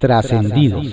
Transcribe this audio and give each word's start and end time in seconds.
Trascendidos. 0.00 0.86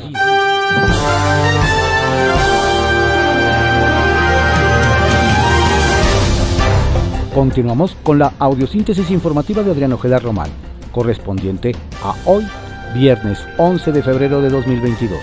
Continuamos 7.33 7.96
con 8.04 8.20
la 8.20 8.34
audiosíntesis 8.38 9.10
informativa 9.10 9.64
de 9.64 9.72
Adriano 9.72 9.96
Ojeda 9.96 10.20
Román, 10.20 10.50
correspondiente 10.92 11.74
a 12.04 12.16
hoy, 12.26 12.46
viernes 12.94 13.40
11 13.58 13.94
de 13.94 14.04
febrero 14.04 14.41
de 14.41 14.50
2022. 14.50 15.18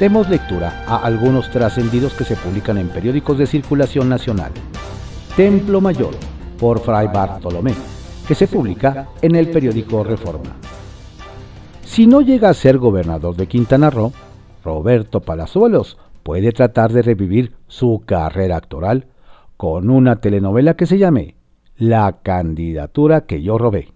Demos 0.00 0.28
lectura 0.28 0.82
a 0.88 0.96
algunos 0.96 1.48
trascendidos 1.52 2.12
que 2.12 2.24
se 2.24 2.34
publican 2.34 2.76
en 2.76 2.88
periódicos 2.88 3.38
de 3.38 3.46
circulación 3.46 4.08
nacional. 4.08 4.50
Templo 5.36 5.80
Mayor, 5.80 6.16
por 6.58 6.80
Fray 6.80 7.06
Bartolomé, 7.06 7.74
que 8.26 8.34
se 8.34 8.48
publica 8.48 9.10
en 9.22 9.36
el 9.36 9.48
periódico 9.48 10.02
Reforma. 10.02 10.56
Si 11.86 12.06
no 12.06 12.20
llega 12.20 12.50
a 12.50 12.54
ser 12.54 12.76
gobernador 12.76 13.36
de 13.36 13.46
Quintana 13.46 13.88
Roo, 13.90 14.12
Roberto 14.64 15.20
Palazuelos 15.20 15.96
puede 16.24 16.52
tratar 16.52 16.92
de 16.92 17.00
revivir 17.00 17.54
su 17.68 18.02
carrera 18.04 18.56
actoral 18.56 19.06
con 19.56 19.88
una 19.88 20.16
telenovela 20.16 20.74
que 20.74 20.84
se 20.84 20.98
llame 20.98 21.36
La 21.78 22.18
candidatura 22.22 23.22
que 23.22 23.40
yo 23.40 23.56
robé. 23.56 23.92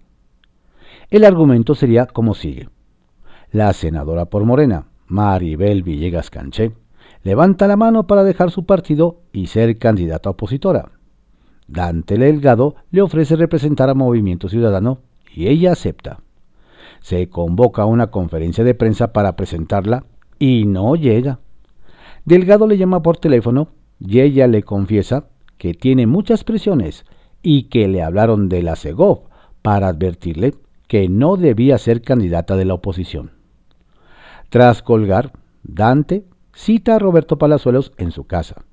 El 1.11 1.25
argumento 1.25 1.75
sería 1.75 2.07
como 2.07 2.33
sigue. 2.33 2.69
La 3.51 3.71
senadora 3.73 4.25
por 4.25 4.45
Morena, 4.45 4.85
Maribel 5.07 5.83
Villegas 5.83 6.31
Canché, 6.31 6.71
levanta 7.23 7.67
la 7.67 7.75
mano 7.75 8.07
para 8.07 8.23
dejar 8.23 8.49
su 8.51 8.65
partido 8.65 9.19
y 9.33 9.47
ser 9.47 9.77
candidata 9.77 10.29
opositora. 10.29 10.91
Dante 11.67 12.17
Delgado 12.17 12.75
le 12.89 13.01
ofrece 13.01 13.35
representar 13.35 13.89
a 13.89 13.93
Movimiento 13.93 14.47
Ciudadano 14.47 14.99
y 15.35 15.49
ella 15.49 15.73
acepta. 15.73 16.21
Se 17.01 17.29
convoca 17.29 17.85
una 17.85 18.07
conferencia 18.07 18.63
de 18.63 18.73
prensa 18.73 19.11
para 19.11 19.35
presentarla 19.35 20.05
y 20.39 20.65
no 20.65 20.95
llega. 20.95 21.39
Delgado 22.25 22.67
le 22.67 22.77
llama 22.77 23.01
por 23.01 23.17
teléfono 23.17 23.69
y 23.99 24.21
ella 24.21 24.47
le 24.47 24.63
confiesa 24.63 25.25
que 25.57 25.73
tiene 25.73 26.07
muchas 26.07 26.43
presiones 26.43 27.05
y 27.43 27.63
que 27.63 27.87
le 27.87 28.01
hablaron 28.01 28.49
de 28.49 28.63
la 28.63 28.75
Segov 28.75 29.23
para 29.61 29.89
advertirle 29.89 30.55
que 30.87 31.07
no 31.07 31.37
debía 31.37 31.77
ser 31.77 32.01
candidata 32.01 32.55
de 32.55 32.65
la 32.65 32.73
oposición. 32.73 33.31
Tras 34.49 34.81
colgar, 34.81 35.31
Dante 35.63 36.25
cita 36.53 36.95
a 36.95 36.99
Roberto 36.99 37.37
Palazuelos 37.37 37.93
en 37.97 38.11
su 38.11 38.25
casa, 38.25 38.65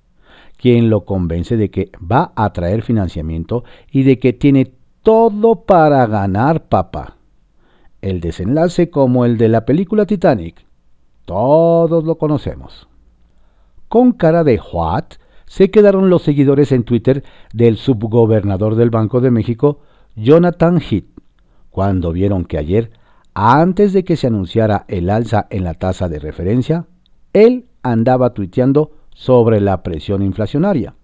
quien 0.57 0.91
lo 0.91 1.05
convence 1.05 1.57
de 1.57 1.71
que 1.71 1.93
va 1.99 2.33
a 2.35 2.53
traer 2.53 2.83
financiamiento 2.83 3.65
y 3.93 4.03
de 4.03 4.19
que 4.19 4.33
tiene 4.33 4.73
todo 5.03 5.65
para 5.65 6.07
ganar 6.07 6.69
papá. 6.69 7.18
El 8.01 8.21
desenlace 8.21 8.91
como 8.91 9.25
el 9.25 9.39
de 9.39 9.49
la 9.49 9.65
película 9.65 10.07
Titanic. 10.07 10.65
Todos 11.25 12.05
lo 12.05 12.17
conocemos. 12.17 12.89
Con 13.89 14.13
cara 14.13 14.45
de 14.45 14.61
what 14.73 15.15
se 15.47 15.71
quedaron 15.71 16.11
los 16.11 16.23
seguidores 16.23 16.73
en 16.73 16.85
Twitter 16.85 17.25
del 17.53 17.77
subgobernador 17.77 18.77
del 18.77 18.91
Banco 18.91 19.21
de 19.21 19.31
México, 19.31 19.81
Jonathan 20.15 20.81
Heath, 20.81 21.07
cuando 21.71 22.13
vieron 22.13 22.45
que 22.45 22.59
ayer, 22.59 22.91
antes 23.35 23.93
de 23.93 24.05
que 24.05 24.17
se 24.17 24.27
anunciara 24.27 24.85
el 24.89 25.11
alza 25.11 25.47
en 25.51 25.65
la 25.65 25.75
tasa 25.75 26.09
de 26.09 26.19
referencia, 26.19 26.87
él 27.33 27.67
andaba 27.83 28.35
tuiteando 28.35 28.93
sobre 29.15 29.61
la 29.61 29.83
presión 29.83 30.23
inflacionaria. 30.23 30.95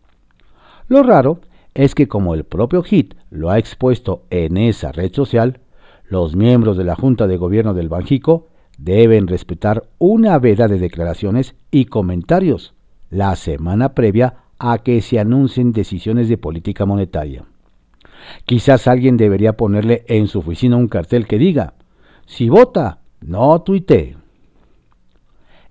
Lo 0.89 1.03
raro 1.03 1.41
es 1.75 1.95
que 1.95 2.07
como 2.07 2.35
el 2.35 2.45
propio 2.45 2.83
HIT 2.89 3.15
lo 3.31 3.51
ha 3.51 3.59
expuesto 3.59 4.23
en 4.31 4.57
esa 4.57 4.93
red 4.93 5.13
social, 5.13 5.61
los 6.09 6.37
miembros 6.37 6.77
de 6.77 6.85
la 6.85 6.95
Junta 6.95 7.27
de 7.27 7.37
Gobierno 7.37 7.75
del 7.75 7.89
Banjico 7.89 8.49
deben 8.79 9.27
respetar 9.27 9.89
una 9.99 10.39
veda 10.39 10.69
de 10.69 10.79
declaraciones 10.79 11.55
y 11.71 11.87
comentarios 11.87 12.75
la 13.11 13.37
semana 13.37 13.95
previa 13.95 14.37
a 14.59 14.79
que 14.79 15.01
se 15.01 15.19
anuncien 15.19 15.73
decisiones 15.73 16.29
de 16.29 16.39
política 16.39 16.85
monetaria. 16.85 17.45
Quizás 18.47 18.89
alguien 18.89 19.17
debería 19.17 19.57
ponerle 19.57 20.05
en 20.09 20.27
su 20.27 20.41
oficina 20.41 20.77
un 20.77 20.89
cartel 20.89 21.27
que 21.27 21.39
diga, 21.39 21.75
si 22.27 22.49
vota, 22.49 22.99
no 23.21 23.61
tuitee. 23.63 24.17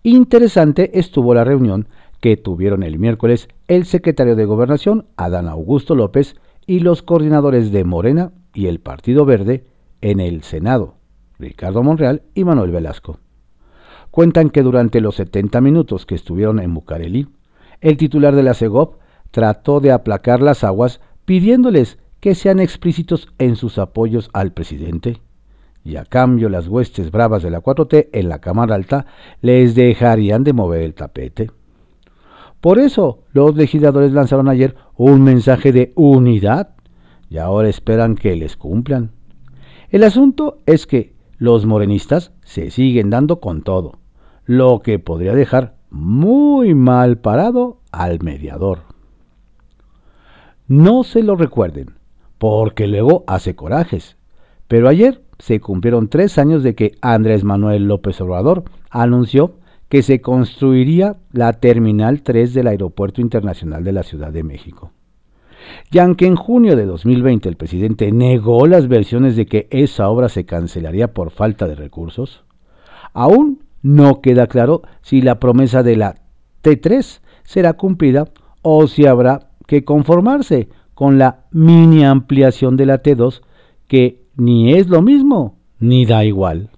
Interesante 0.03 0.99
estuvo 0.99 1.33
la 1.33 1.43
reunión 1.43 1.87
que 2.19 2.37
tuvieron 2.37 2.83
el 2.83 2.99
miércoles 2.99 3.49
el 3.67 3.85
secretario 3.85 4.35
de 4.35 4.45
Gobernación, 4.45 5.05
Adán 5.17 5.47
Augusto 5.47 5.95
López, 5.95 6.35
y 6.65 6.79
los 6.79 7.03
coordinadores 7.03 7.71
de 7.71 7.83
Morena 7.83 8.31
y 8.53 8.67
el 8.67 8.79
Partido 8.79 9.25
Verde 9.25 9.65
en 10.03 10.19
el 10.19 10.43
Senado, 10.43 10.95
Ricardo 11.39 11.81
Monreal 11.81 12.23
y 12.35 12.43
Manuel 12.43 12.71
Velasco. 12.71 13.19
Cuentan 14.11 14.49
que 14.49 14.61
durante 14.61 14.99
los 14.99 15.15
70 15.15 15.61
minutos 15.61 16.05
que 16.05 16.13
estuvieron 16.13 16.59
en 16.59 16.73
Bucareli, 16.73 17.29
el 17.79 17.95
titular 17.95 18.35
de 18.35 18.43
la 18.43 18.53
CEGOP 18.53 18.97
trató 19.31 19.79
de 19.79 19.93
aplacar 19.93 20.41
las 20.41 20.65
aguas 20.65 20.99
pidiéndoles 21.23 21.99
que 22.19 22.35
sean 22.35 22.59
explícitos 22.59 23.29
en 23.39 23.55
sus 23.55 23.77
apoyos 23.77 24.29
al 24.33 24.51
presidente. 24.51 25.21
Y 25.85 25.95
a 25.95 26.03
cambio 26.03 26.49
las 26.49 26.67
huestes 26.67 27.09
bravas 27.09 27.41
de 27.41 27.49
la 27.49 27.61
4T 27.61 28.09
en 28.11 28.27
la 28.27 28.39
Cámara 28.39 28.75
Alta 28.75 29.05
les 29.41 29.73
dejarían 29.73 30.43
de 30.43 30.51
mover 30.51 30.81
el 30.81 30.95
tapete. 30.95 31.49
Por 32.59 32.77
eso 32.77 33.23
los 33.31 33.55
legisladores 33.55 34.11
lanzaron 34.11 34.49
ayer 34.49 34.75
un 34.97 35.23
mensaje 35.23 35.71
de 35.71 35.93
unidad 35.95 36.75
y 37.29 37.37
ahora 37.37 37.69
esperan 37.69 38.15
que 38.15 38.35
les 38.35 38.57
cumplan. 38.57 39.12
El 39.93 40.03
asunto 40.03 40.57
es 40.65 40.87
que 40.87 41.13
los 41.37 41.67
morenistas 41.67 42.31
se 42.43 42.71
siguen 42.71 43.11
dando 43.11 43.39
con 43.39 43.61
todo, 43.61 43.99
lo 44.43 44.79
que 44.79 44.97
podría 44.97 45.35
dejar 45.35 45.75
muy 45.91 46.73
mal 46.73 47.19
parado 47.19 47.77
al 47.91 48.19
mediador. 48.23 48.79
No 50.67 51.03
se 51.03 51.21
lo 51.21 51.35
recuerden, 51.35 51.93
porque 52.39 52.87
luego 52.87 53.23
hace 53.27 53.55
corajes. 53.55 54.17
Pero 54.67 54.89
ayer 54.89 55.21
se 55.37 55.59
cumplieron 55.59 56.07
tres 56.07 56.39
años 56.39 56.63
de 56.63 56.73
que 56.73 56.93
Andrés 57.01 57.43
Manuel 57.43 57.87
López 57.87 58.19
Obrador 58.19 58.63
anunció 58.89 59.57
que 59.89 60.01
se 60.01 60.21
construiría 60.21 61.17
la 61.31 61.53
Terminal 61.53 62.23
3 62.23 62.55
del 62.55 62.65
Aeropuerto 62.65 63.21
Internacional 63.21 63.83
de 63.83 63.91
la 63.91 64.01
Ciudad 64.01 64.31
de 64.31 64.41
México. 64.41 64.91
Y 65.91 65.99
aunque 65.99 66.25
en 66.25 66.35
junio 66.35 66.75
de 66.75 66.85
2020 66.85 67.49
el 67.49 67.55
presidente 67.55 68.11
negó 68.11 68.67
las 68.67 68.87
versiones 68.87 69.35
de 69.35 69.45
que 69.45 69.67
esa 69.69 70.09
obra 70.09 70.29
se 70.29 70.45
cancelaría 70.45 71.13
por 71.13 71.31
falta 71.31 71.67
de 71.67 71.75
recursos, 71.75 72.43
aún 73.13 73.63
no 73.81 74.21
queda 74.21 74.47
claro 74.47 74.81
si 75.01 75.21
la 75.21 75.39
promesa 75.39 75.83
de 75.83 75.97
la 75.97 76.15
T3 76.63 77.21
será 77.43 77.73
cumplida 77.73 78.29
o 78.61 78.87
si 78.87 79.05
habrá 79.05 79.49
que 79.67 79.83
conformarse 79.83 80.69
con 80.93 81.17
la 81.17 81.45
mini 81.51 82.05
ampliación 82.05 82.77
de 82.77 82.85
la 82.85 83.01
T2 83.01 83.41
que 83.87 84.23
ni 84.35 84.73
es 84.73 84.87
lo 84.87 85.01
mismo 85.01 85.57
ni 85.79 86.05
da 86.05 86.23
igual. 86.23 86.69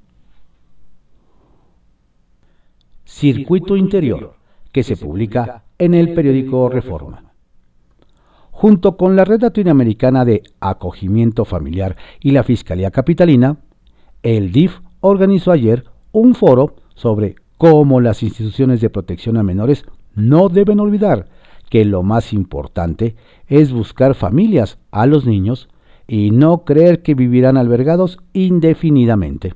Circuito 3.06 3.78
Interior, 3.78 4.34
que 4.72 4.84
se 4.84 4.98
publica 4.98 5.64
en 5.78 5.94
el 5.94 6.14
periódico 6.14 6.70
Reforma. 6.70 7.25
Junto 8.58 8.96
con 8.96 9.18
la 9.18 9.26
Red 9.26 9.42
Latinoamericana 9.42 10.24
de 10.24 10.42
Acogimiento 10.62 11.44
Familiar 11.44 11.98
y 12.22 12.32
la 12.32 12.42
Fiscalía 12.42 12.90
Capitalina, 12.90 13.58
el 14.24 14.54
DIF 14.54 14.80
organizó 15.02 15.52
ayer 15.52 15.84
un 16.14 16.36
foro 16.36 16.78
sobre 16.96 17.36
cómo 17.58 18.00
las 18.00 18.24
instituciones 18.24 18.80
de 18.80 18.90
protección 18.90 19.36
a 19.36 19.44
menores 19.44 19.84
no 20.16 20.48
deben 20.48 20.80
olvidar 20.80 21.28
que 21.70 21.84
lo 21.84 22.02
más 22.02 22.32
importante 22.32 23.18
es 23.48 23.74
buscar 23.74 24.16
familias 24.16 24.78
a 24.90 25.06
los 25.06 25.26
niños 25.26 25.68
y 26.08 26.32
no 26.32 26.64
creer 26.64 27.02
que 27.02 27.14
vivirán 27.14 27.58
albergados 27.58 28.20
indefinidamente. 28.32 29.54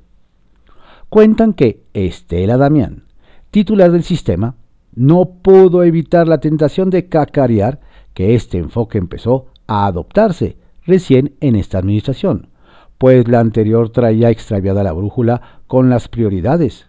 Cuentan 1.07 1.53
que 1.53 1.85
Estela 1.93 2.57
Damián, 2.57 3.05
titular 3.49 3.93
del 3.93 4.03
sistema, 4.03 4.55
no 4.93 5.35
pudo 5.41 5.83
evitar 5.83 6.27
la 6.27 6.41
tentación 6.41 6.89
de 6.89 7.07
cacarear 7.07 7.79
que 8.19 8.35
este 8.35 8.57
enfoque 8.57 8.97
empezó 8.97 9.45
a 9.65 9.85
adoptarse 9.85 10.57
recién 10.85 11.37
en 11.39 11.55
esta 11.55 11.77
administración, 11.77 12.49
pues 12.97 13.25
la 13.29 13.39
anterior 13.39 13.91
traía 13.91 14.29
extraviada 14.29 14.83
la 14.83 14.91
brújula 14.91 15.61
con 15.67 15.89
las 15.89 16.09
prioridades, 16.09 16.87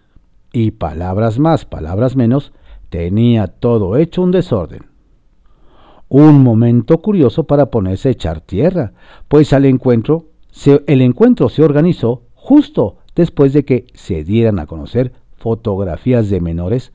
y 0.51 0.71
palabras 0.71 1.39
más, 1.39 1.63
palabras 1.63 2.17
menos, 2.17 2.51
tenía 2.89 3.47
todo 3.47 3.95
hecho 3.95 4.21
un 4.23 4.31
desorden. 4.31 4.87
Un 6.09 6.43
momento 6.43 7.01
curioso 7.01 7.45
para 7.45 7.67
ponerse 7.67 8.09
a 8.09 8.11
echar 8.11 8.41
tierra, 8.41 8.91
pues 9.29 9.53
al 9.53 9.63
encuentro, 9.63 10.25
el 10.85 11.01
encuentro 11.01 11.47
se 11.47 11.63
organizó 11.63 12.23
justo 12.33 12.97
después 13.15 13.53
de 13.53 13.63
que 13.63 13.85
se 13.93 14.25
dieran 14.25 14.59
a 14.59 14.65
conocer 14.65 15.13
fotografías 15.37 16.29
de 16.29 16.41
menores 16.41 16.91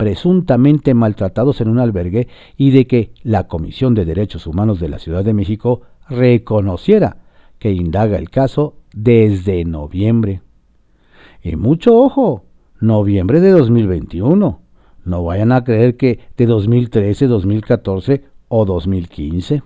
presuntamente 0.00 0.94
maltratados 0.94 1.60
en 1.60 1.68
un 1.68 1.78
albergue 1.78 2.26
y 2.56 2.70
de 2.70 2.86
que 2.86 3.12
la 3.22 3.48
Comisión 3.48 3.92
de 3.92 4.06
Derechos 4.06 4.46
Humanos 4.46 4.80
de 4.80 4.88
la 4.88 4.98
Ciudad 4.98 5.22
de 5.22 5.34
México 5.34 5.82
reconociera 6.08 7.18
que 7.58 7.72
indaga 7.72 8.16
el 8.16 8.30
caso 8.30 8.76
desde 8.94 9.62
noviembre. 9.66 10.40
Y 11.42 11.54
mucho 11.56 11.98
ojo, 11.98 12.46
noviembre 12.80 13.40
de 13.40 13.50
2021. 13.50 14.62
No 15.04 15.24
vayan 15.24 15.52
a 15.52 15.64
creer 15.64 15.98
que 15.98 16.18
de 16.34 16.46
2013, 16.46 17.26
2014 17.26 18.24
o 18.48 18.64
2015. 18.64 19.62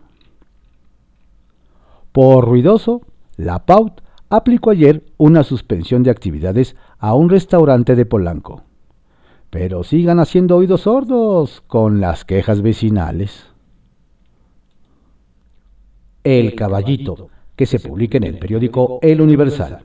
Por 2.11 2.45
ruidoso, 2.45 3.03
la 3.37 3.65
PAUT 3.65 4.01
aplicó 4.31 4.71
ayer 4.71 5.05
una 5.17 5.45
suspensión 5.45 6.03
de 6.03 6.11
actividades 6.11 6.75
a 6.99 7.15
un 7.15 7.31
restaurante 7.31 7.95
de 7.95 8.05
Polanco. 8.05 8.65
Pero 9.55 9.85
sigan 9.85 10.19
haciendo 10.19 10.56
oídos 10.56 10.81
sordos 10.81 11.62
con 11.69 12.01
las 12.01 12.25
quejas 12.25 12.61
vecinales. 12.61 13.47
El 16.25 16.56
Caballito, 16.56 17.29
que 17.55 17.65
se 17.65 17.79
publica 17.79 18.17
en 18.17 18.25
el 18.25 18.37
periódico 18.41 18.99
El 19.01 19.21
Universal. 19.21 19.85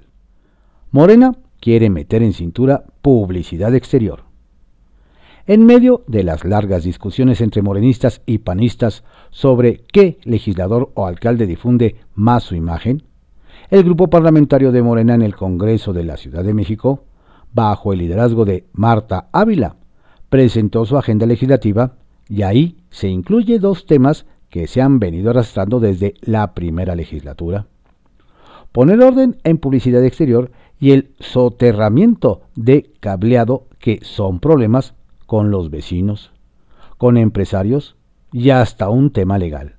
Morena 0.89 1.35
quiere 1.59 1.91
meter 1.91 2.23
en 2.23 2.33
cintura 2.33 2.83
publicidad 3.03 3.75
exterior. 3.75 4.23
En 5.45 5.67
medio 5.67 6.03
de 6.07 6.23
las 6.23 6.45
largas 6.45 6.83
discusiones 6.83 7.39
entre 7.39 7.61
morenistas 7.61 8.23
y 8.25 8.39
panistas 8.39 9.03
sobre 9.29 9.83
qué 9.93 10.17
legislador 10.23 10.89
o 10.95 11.05
alcalde 11.05 11.45
difunde 11.45 11.97
más 12.15 12.41
su 12.41 12.55
imagen, 12.55 13.03
el 13.69 13.83
grupo 13.83 14.07
parlamentario 14.07 14.71
de 14.71 14.81
Morena 14.81 15.13
en 15.13 15.21
el 15.21 15.35
Congreso 15.35 15.93
de 15.93 16.05
la 16.05 16.17
Ciudad 16.17 16.43
de 16.43 16.55
México, 16.55 17.03
bajo 17.53 17.93
el 17.93 17.99
liderazgo 17.99 18.45
de 18.45 18.65
Marta 18.73 19.29
Ávila, 19.31 19.75
presentó 20.29 20.85
su 20.85 20.97
agenda 20.97 21.25
legislativa 21.25 21.93
y 22.27 22.43
ahí 22.43 22.77
se 22.89 23.07
incluye 23.07 23.59
dos 23.59 23.85
temas 23.85 24.25
que 24.49 24.67
se 24.67 24.81
han 24.81 24.99
venido 24.99 25.29
arrastrando 25.29 25.79
desde 25.79 26.13
la 26.21 26.53
primera 26.53 26.95
legislatura. 26.95 27.67
Poner 28.71 29.01
orden 29.01 29.37
en 29.43 29.57
publicidad 29.57 30.03
exterior 30.03 30.51
y 30.79 30.91
el 30.91 31.11
soterramiento 31.19 32.41
de 32.55 32.91
cableado 32.99 33.67
que 33.79 33.99
son 34.03 34.39
problemas 34.39 34.93
con 35.25 35.51
los 35.51 35.69
vecinos, 35.69 36.31
con 36.97 37.17
empresarios 37.17 37.95
y 38.31 38.51
hasta 38.51 38.89
un 38.89 39.11
tema 39.11 39.37
legal. 39.37 39.75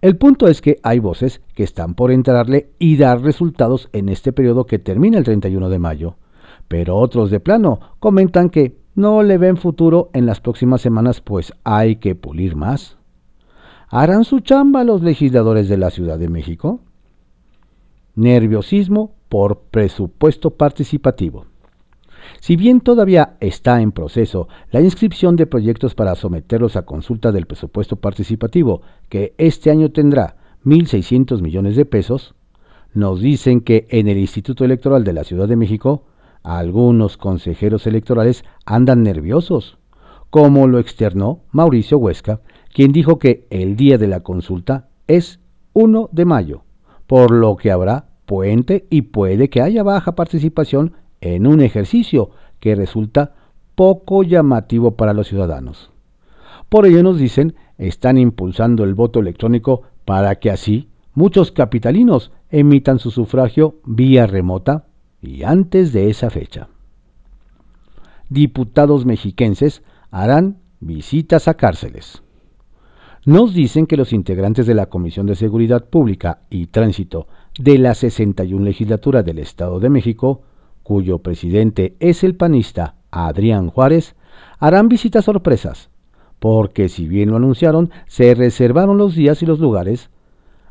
El 0.00 0.16
punto 0.16 0.48
es 0.48 0.60
que 0.60 0.78
hay 0.82 0.98
voces 0.98 1.40
que 1.54 1.62
están 1.62 1.94
por 1.94 2.10
entrarle 2.10 2.70
y 2.80 2.96
dar 2.96 3.22
resultados 3.22 3.88
en 3.92 4.08
este 4.08 4.32
periodo 4.32 4.66
que 4.66 4.80
termina 4.80 5.18
el 5.18 5.24
31 5.24 5.68
de 5.68 5.78
mayo, 5.78 6.16
pero 6.72 6.96
otros 6.96 7.30
de 7.30 7.38
plano 7.38 7.80
comentan 7.98 8.48
que 8.48 8.78
no 8.94 9.22
le 9.22 9.36
ven 9.36 9.58
futuro 9.58 10.08
en 10.14 10.24
las 10.24 10.40
próximas 10.40 10.80
semanas 10.80 11.20
pues 11.20 11.52
hay 11.64 11.96
que 11.96 12.14
pulir 12.14 12.56
más. 12.56 12.96
¿Harán 13.88 14.24
su 14.24 14.40
chamba 14.40 14.82
los 14.82 15.02
legisladores 15.02 15.68
de 15.68 15.76
la 15.76 15.90
Ciudad 15.90 16.18
de 16.18 16.30
México? 16.30 16.80
Nerviosismo 18.14 19.12
por 19.28 19.64
presupuesto 19.70 20.52
participativo. 20.52 21.44
Si 22.40 22.56
bien 22.56 22.80
todavía 22.80 23.36
está 23.40 23.82
en 23.82 23.92
proceso 23.92 24.48
la 24.70 24.80
inscripción 24.80 25.36
de 25.36 25.46
proyectos 25.46 25.94
para 25.94 26.14
someterlos 26.14 26.76
a 26.76 26.86
consulta 26.86 27.32
del 27.32 27.44
presupuesto 27.44 27.96
participativo, 27.96 28.80
que 29.10 29.34
este 29.36 29.70
año 29.70 29.90
tendrá 29.90 30.36
1.600 30.64 31.42
millones 31.42 31.76
de 31.76 31.84
pesos, 31.84 32.34
nos 32.94 33.20
dicen 33.20 33.60
que 33.60 33.86
en 33.90 34.08
el 34.08 34.16
Instituto 34.16 34.64
Electoral 34.64 35.04
de 35.04 35.12
la 35.12 35.24
Ciudad 35.24 35.48
de 35.48 35.56
México, 35.56 36.06
algunos 36.42 37.16
consejeros 37.16 37.86
electorales 37.86 38.44
andan 38.66 39.02
nerviosos, 39.02 39.78
como 40.30 40.66
lo 40.66 40.78
externó 40.78 41.40
Mauricio 41.50 41.98
Huesca, 41.98 42.40
quien 42.72 42.92
dijo 42.92 43.18
que 43.18 43.46
el 43.50 43.76
día 43.76 43.98
de 43.98 44.08
la 44.08 44.20
consulta 44.20 44.88
es 45.06 45.40
1 45.74 46.08
de 46.12 46.24
mayo, 46.24 46.64
por 47.06 47.30
lo 47.30 47.56
que 47.56 47.70
habrá 47.70 48.06
puente 48.26 48.86
y 48.90 49.02
puede 49.02 49.50
que 49.50 49.60
haya 49.60 49.82
baja 49.82 50.14
participación 50.14 50.94
en 51.20 51.46
un 51.46 51.60
ejercicio 51.60 52.30
que 52.60 52.74
resulta 52.74 53.34
poco 53.74 54.22
llamativo 54.22 54.96
para 54.96 55.12
los 55.12 55.28
ciudadanos. 55.28 55.90
Por 56.68 56.86
ello 56.86 57.02
nos 57.02 57.18
dicen, 57.18 57.54
están 57.78 58.16
impulsando 58.16 58.84
el 58.84 58.94
voto 58.94 59.20
electrónico 59.20 59.82
para 60.04 60.36
que 60.36 60.50
así 60.50 60.88
muchos 61.14 61.52
capitalinos 61.52 62.32
emitan 62.50 62.98
su 62.98 63.10
sufragio 63.10 63.76
vía 63.84 64.26
remota 64.26 64.86
y 65.22 65.44
antes 65.44 65.92
de 65.92 66.10
esa 66.10 66.28
fecha. 66.28 66.68
Diputados 68.28 69.06
mexiquenses 69.06 69.82
harán 70.10 70.58
visitas 70.80 71.48
a 71.48 71.54
cárceles. 71.54 72.22
Nos 73.24 73.54
dicen 73.54 73.86
que 73.86 73.96
los 73.96 74.12
integrantes 74.12 74.66
de 74.66 74.74
la 74.74 74.86
Comisión 74.86 75.26
de 75.26 75.36
Seguridad 75.36 75.84
Pública 75.88 76.40
y 76.50 76.66
Tránsito 76.66 77.28
de 77.58 77.78
la 77.78 77.94
61 77.94 78.64
legislatura 78.64 79.22
del 79.22 79.38
Estado 79.38 79.78
de 79.78 79.88
México 79.88 80.42
cuyo 80.82 81.18
presidente 81.18 81.96
es 82.00 82.24
el 82.24 82.34
panista 82.36 82.96
Adrián 83.10 83.70
Juárez, 83.70 84.16
harán 84.58 84.88
visitas 84.88 85.24
sorpresas, 85.26 85.90
porque 86.38 86.88
si 86.88 87.06
bien 87.06 87.30
lo 87.30 87.36
anunciaron, 87.36 87.90
se 88.06 88.34
reservaron 88.34 88.98
los 88.98 89.14
días 89.14 89.42
y 89.42 89.46
los 89.46 89.60
lugares 89.60 90.10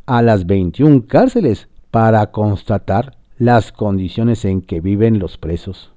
a 0.06 0.22
las 0.22 0.46
21 0.46 1.06
cárceles 1.08 1.70
para 1.92 2.32
constatar 2.32 3.18
las 3.42 3.72
condiciones 3.72 4.46
en 4.46 4.62
que 4.62 4.82
viven 4.82 5.18
los 5.18 5.40
presos. 5.40 5.94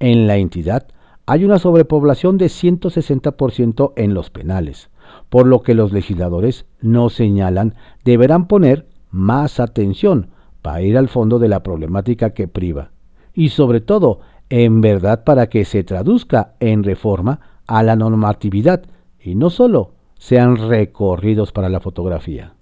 En 0.00 0.26
la 0.26 0.36
entidad 0.36 0.86
hay 1.24 1.46
una 1.46 1.58
sobrepoblación 1.58 2.36
de 2.36 2.48
160% 2.48 3.94
en 3.96 4.12
los 4.12 4.28
penales, 4.28 4.90
por 5.30 5.46
lo 5.46 5.62
que 5.62 5.72
los 5.72 5.94
legisladores 5.94 6.66
no 6.82 7.08
señalan 7.08 7.74
deberán 8.04 8.48
poner 8.48 8.86
más 9.10 9.60
atención 9.60 10.28
para 10.60 10.82
ir 10.82 10.98
al 10.98 11.08
fondo 11.08 11.38
de 11.38 11.48
la 11.48 11.62
problemática 11.62 12.34
que 12.34 12.48
priva 12.48 12.90
y 13.32 13.48
sobre 13.48 13.80
todo, 13.80 14.20
en 14.50 14.82
verdad 14.82 15.24
para 15.24 15.48
que 15.48 15.64
se 15.64 15.84
traduzca 15.84 16.54
en 16.60 16.84
reforma 16.84 17.40
a 17.66 17.82
la 17.82 17.96
normatividad 17.96 18.82
y 19.18 19.36
no 19.36 19.48
solo 19.48 19.94
sean 20.18 20.68
recorridos 20.68 21.50
para 21.50 21.70
la 21.70 21.80
fotografía. 21.80 22.52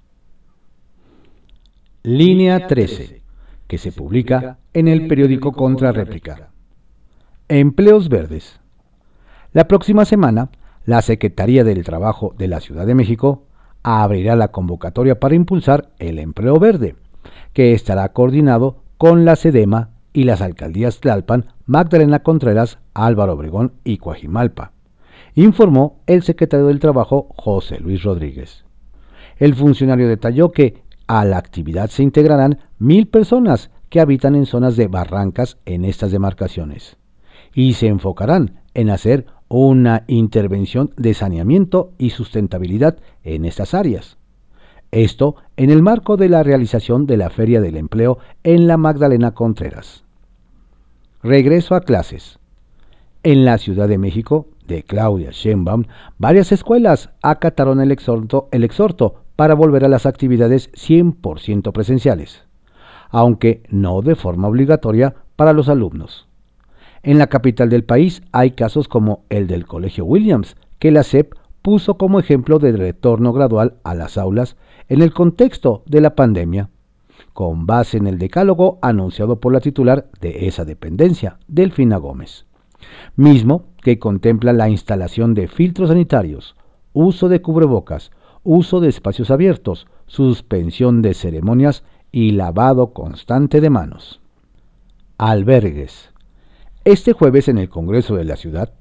Línea 2.04 2.68
13, 2.68 3.25
que 3.66 3.78
se 3.78 3.92
publica 3.92 4.58
en 4.72 4.88
el 4.88 5.06
periódico 5.08 5.52
Contrarréplica. 5.52 6.50
Empleos 7.48 8.08
verdes. 8.08 8.60
La 9.52 9.68
próxima 9.68 10.04
semana, 10.04 10.50
la 10.84 11.02
Secretaría 11.02 11.64
del 11.64 11.84
Trabajo 11.84 12.34
de 12.38 12.48
la 12.48 12.60
Ciudad 12.60 12.86
de 12.86 12.94
México 12.94 13.44
abrirá 13.82 14.36
la 14.36 14.48
convocatoria 14.48 15.18
para 15.18 15.34
impulsar 15.34 15.90
el 15.98 16.18
empleo 16.18 16.58
verde, 16.58 16.96
que 17.52 17.72
estará 17.72 18.12
coordinado 18.12 18.82
con 18.98 19.24
la 19.24 19.36
SEDEMA 19.36 19.90
y 20.12 20.24
las 20.24 20.40
alcaldías 20.40 21.00
Tlalpan, 21.00 21.46
Magdalena 21.66 22.22
Contreras, 22.22 22.78
Álvaro 22.94 23.34
Obregón 23.34 23.74
y 23.84 23.98
Coajimalpa, 23.98 24.72
informó 25.34 26.00
el 26.06 26.22
secretario 26.22 26.66
del 26.66 26.80
Trabajo 26.80 27.28
José 27.36 27.78
Luis 27.78 28.02
Rodríguez. 28.02 28.64
El 29.36 29.54
funcionario 29.54 30.08
detalló 30.08 30.52
que 30.52 30.82
a 31.06 31.24
la 31.24 31.38
actividad 31.38 31.90
se 31.90 32.02
integrarán 32.02 32.58
mil 32.78 33.08
personas 33.08 33.70
que 33.88 34.00
habitan 34.00 34.34
en 34.34 34.46
zonas 34.46 34.76
de 34.76 34.88
barrancas 34.88 35.58
en 35.64 35.84
estas 35.84 36.10
demarcaciones 36.10 36.96
y 37.54 37.74
se 37.74 37.86
enfocarán 37.86 38.60
en 38.74 38.90
hacer 38.90 39.26
una 39.48 40.04
intervención 40.08 40.92
de 40.96 41.14
saneamiento 41.14 41.92
y 41.98 42.10
sustentabilidad 42.10 42.98
en 43.22 43.44
estas 43.44 43.74
áreas. 43.74 44.18
Esto 44.90 45.36
en 45.56 45.70
el 45.70 45.82
marco 45.82 46.16
de 46.16 46.28
la 46.28 46.42
realización 46.42 47.06
de 47.06 47.16
la 47.16 47.30
Feria 47.30 47.60
del 47.60 47.76
Empleo 47.76 48.18
en 48.44 48.66
la 48.66 48.76
Magdalena 48.76 49.32
Contreras. 49.32 50.04
Regreso 51.22 51.74
a 51.74 51.80
clases. 51.80 52.38
En 53.22 53.44
la 53.44 53.58
Ciudad 53.58 53.88
de 53.88 53.98
México, 53.98 54.46
de 54.66 54.82
Claudia 54.82 55.30
Sheinbaum, 55.32 55.84
varias 56.18 56.52
escuelas 56.52 57.10
acataron 57.22 57.80
el 57.80 57.90
exhorto, 57.90 58.48
el 58.52 58.64
exhorto 58.64 59.25
para 59.36 59.54
volver 59.54 59.84
a 59.84 59.88
las 59.88 60.06
actividades 60.06 60.72
100% 60.72 61.72
presenciales, 61.72 62.44
aunque 63.10 63.62
no 63.70 64.02
de 64.02 64.16
forma 64.16 64.48
obligatoria 64.48 65.14
para 65.36 65.52
los 65.52 65.68
alumnos. 65.68 66.26
En 67.02 67.18
la 67.18 67.28
capital 67.28 67.68
del 67.68 67.84
país 67.84 68.22
hay 68.32 68.52
casos 68.52 68.88
como 68.88 69.24
el 69.28 69.46
del 69.46 69.66
Colegio 69.66 70.04
Williams, 70.04 70.56
que 70.78 70.90
la 70.90 71.02
SEP 71.02 71.34
puso 71.62 71.96
como 71.96 72.18
ejemplo 72.18 72.58
de 72.58 72.72
retorno 72.72 73.32
gradual 73.32 73.74
a 73.84 73.94
las 73.94 74.18
aulas 74.18 74.56
en 74.88 75.02
el 75.02 75.12
contexto 75.12 75.82
de 75.86 76.00
la 76.00 76.14
pandemia 76.14 76.70
con 77.36 77.66
base 77.66 77.98
en 77.98 78.06
el 78.06 78.18
decálogo 78.18 78.78
anunciado 78.80 79.40
por 79.40 79.52
la 79.52 79.60
titular 79.60 80.08
de 80.22 80.46
esa 80.46 80.64
dependencia, 80.64 81.38
Delfina 81.46 81.98
Gómez, 81.98 82.46
mismo 83.14 83.64
que 83.82 83.98
contempla 83.98 84.54
la 84.54 84.70
instalación 84.70 85.34
de 85.34 85.46
filtros 85.46 85.90
sanitarios, 85.90 86.56
uso 86.94 87.28
de 87.28 87.42
cubrebocas, 87.42 88.10
uso 88.46 88.78
de 88.80 88.88
espacios 88.88 89.30
abiertos, 89.32 89.88
suspensión 90.06 91.02
de 91.02 91.14
ceremonias 91.14 91.82
y 92.12 92.30
lavado 92.30 92.92
constante 92.92 93.60
de 93.60 93.70
manos. 93.70 94.20
Albergues. 95.18 96.10
Este 96.84 97.12
jueves 97.12 97.48
en 97.48 97.58
el 97.58 97.68
Congreso 97.68 98.14
de 98.14 98.24
la 98.24 98.36
Ciudad, 98.36 98.72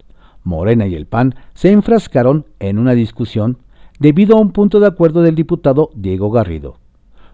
Morena 0.43 0.85
y 0.85 0.93
el 0.93 1.07
PAN 1.07 1.33
se 1.55 1.71
enfrascaron 1.71 2.45
en 2.59 2.77
una 2.77 2.93
discusión 2.93 3.57
debido 3.99 4.37
a 4.37 4.39
un 4.39 4.51
punto 4.51 4.79
de 4.79 4.85
acuerdo 4.85 5.23
del 5.23 5.33
diputado 5.33 5.89
Diego 5.95 6.29
Garrido, 6.29 6.77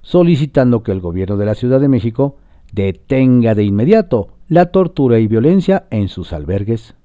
solicitando 0.01 0.83
que 0.83 0.93
el 0.93 1.01
gobierno 1.01 1.35
de 1.35 1.45
la 1.45 1.55
Ciudad 1.55 1.81
de 1.81 1.89
México 1.89 2.37
detenga 2.71 3.55
de 3.55 3.65
inmediato 3.65 4.29
la 4.47 4.67
tortura 4.67 5.19
y 5.19 5.27
violencia 5.27 5.85
en 5.89 6.07
sus 6.07 6.31
albergues. 6.31 6.95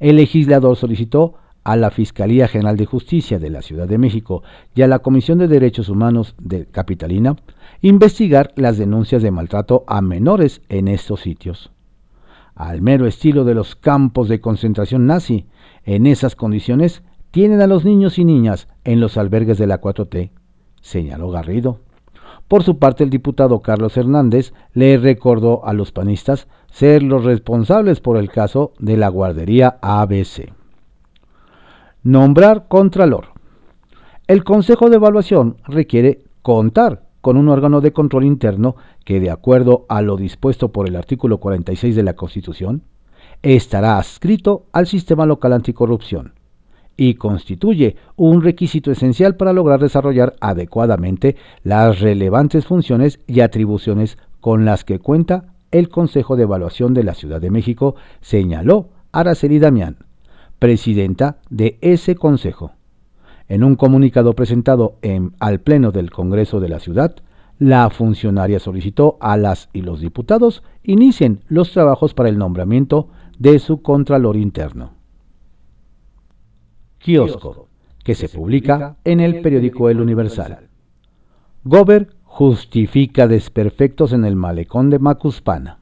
El 0.00 0.16
legislador 0.16 0.76
solicitó 0.76 1.34
a 1.64 1.76
la 1.76 1.90
Fiscalía 1.90 2.48
General 2.48 2.76
de 2.76 2.86
Justicia 2.86 3.38
de 3.38 3.50
la 3.50 3.62
Ciudad 3.62 3.86
de 3.86 3.98
México 3.98 4.42
y 4.74 4.82
a 4.82 4.88
la 4.88 5.00
Comisión 5.00 5.38
de 5.38 5.48
Derechos 5.48 5.88
Humanos 5.88 6.34
de 6.38 6.66
Capitalina 6.66 7.36
investigar 7.82 8.52
las 8.56 8.78
denuncias 8.78 9.22
de 9.22 9.30
maltrato 9.30 9.84
a 9.86 10.00
menores 10.00 10.62
en 10.68 10.88
estos 10.88 11.20
sitios. 11.20 11.70
Al 12.54 12.82
mero 12.82 13.06
estilo 13.06 13.44
de 13.44 13.54
los 13.54 13.76
campos 13.76 14.28
de 14.28 14.40
concentración 14.40 15.06
nazi, 15.06 15.46
en 15.84 16.06
esas 16.06 16.34
condiciones 16.34 17.02
tienen 17.30 17.60
a 17.60 17.66
los 17.66 17.84
niños 17.84 18.18
y 18.18 18.24
niñas 18.24 18.68
en 18.84 19.00
los 19.00 19.16
albergues 19.16 19.58
de 19.58 19.66
la 19.66 19.80
4T, 19.80 20.30
señaló 20.80 21.30
Garrido. 21.30 21.80
Por 22.48 22.62
su 22.62 22.78
parte, 22.78 23.04
el 23.04 23.10
diputado 23.10 23.60
Carlos 23.60 23.96
Hernández 23.96 24.54
le 24.72 24.96
recordó 24.96 25.64
a 25.66 25.74
los 25.74 25.92
panistas 25.92 26.48
ser 26.72 27.02
los 27.02 27.24
responsables 27.24 28.00
por 28.00 28.16
el 28.16 28.30
caso 28.30 28.72
de 28.78 28.96
la 28.96 29.08
guardería 29.08 29.78
ABC. 29.82 30.57
Nombrar 32.04 32.68
Contralor. 32.68 33.32
El 34.28 34.44
Consejo 34.44 34.88
de 34.88 34.96
Evaluación 34.96 35.56
requiere 35.66 36.22
contar 36.42 37.02
con 37.20 37.36
un 37.36 37.48
órgano 37.48 37.80
de 37.80 37.92
control 37.92 38.24
interno 38.24 38.76
que, 39.04 39.18
de 39.18 39.30
acuerdo 39.30 39.84
a 39.88 40.00
lo 40.00 40.16
dispuesto 40.16 40.70
por 40.70 40.86
el 40.86 40.94
artículo 40.94 41.38
46 41.38 41.96
de 41.96 42.02
la 42.04 42.14
Constitución, 42.14 42.82
estará 43.42 43.98
adscrito 43.98 44.66
al 44.72 44.86
sistema 44.86 45.26
local 45.26 45.52
anticorrupción 45.52 46.34
y 46.96 47.14
constituye 47.14 47.96
un 48.14 48.42
requisito 48.42 48.92
esencial 48.92 49.34
para 49.34 49.52
lograr 49.52 49.80
desarrollar 49.80 50.36
adecuadamente 50.40 51.34
las 51.64 51.98
relevantes 51.98 52.64
funciones 52.64 53.18
y 53.26 53.40
atribuciones 53.40 54.18
con 54.40 54.64
las 54.64 54.84
que 54.84 55.00
cuenta 55.00 55.52
el 55.72 55.88
Consejo 55.88 56.36
de 56.36 56.44
Evaluación 56.44 56.94
de 56.94 57.02
la 57.02 57.14
Ciudad 57.14 57.40
de 57.40 57.50
México, 57.50 57.96
señaló 58.20 58.88
Araceli 59.10 59.58
Damián, 59.58 60.07
presidenta 60.58 61.38
de 61.50 61.78
ese 61.80 62.14
consejo. 62.14 62.72
En 63.48 63.64
un 63.64 63.76
comunicado 63.76 64.34
presentado 64.34 64.98
en, 65.02 65.34
al 65.40 65.60
Pleno 65.60 65.90
del 65.90 66.10
Congreso 66.10 66.60
de 66.60 66.68
la 66.68 66.80
Ciudad, 66.80 67.16
la 67.58 67.88
funcionaria 67.90 68.60
solicitó 68.60 69.16
a 69.20 69.36
las 69.36 69.68
y 69.72 69.82
los 69.82 70.00
diputados 70.00 70.62
inicien 70.82 71.40
los 71.48 71.72
trabajos 71.72 72.14
para 72.14 72.28
el 72.28 72.38
nombramiento 72.38 73.08
de 73.38 73.58
su 73.58 73.82
Contralor 73.82 74.36
Interno. 74.36 74.92
Kiosco, 76.98 77.68
que 78.04 78.14
se 78.14 78.28
publica 78.28 78.96
en 79.04 79.20
el 79.20 79.40
periódico 79.40 79.88
El 79.88 80.00
Universal. 80.00 80.68
Gober 81.64 82.10
justifica 82.24 83.26
desperfectos 83.26 84.12
en 84.12 84.24
el 84.24 84.36
malecón 84.36 84.90
de 84.90 84.98
Macuspana. 84.98 85.78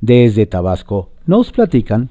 Desde 0.00 0.46
Tabasco 0.46 1.10
nos 1.26 1.52
platican 1.52 2.10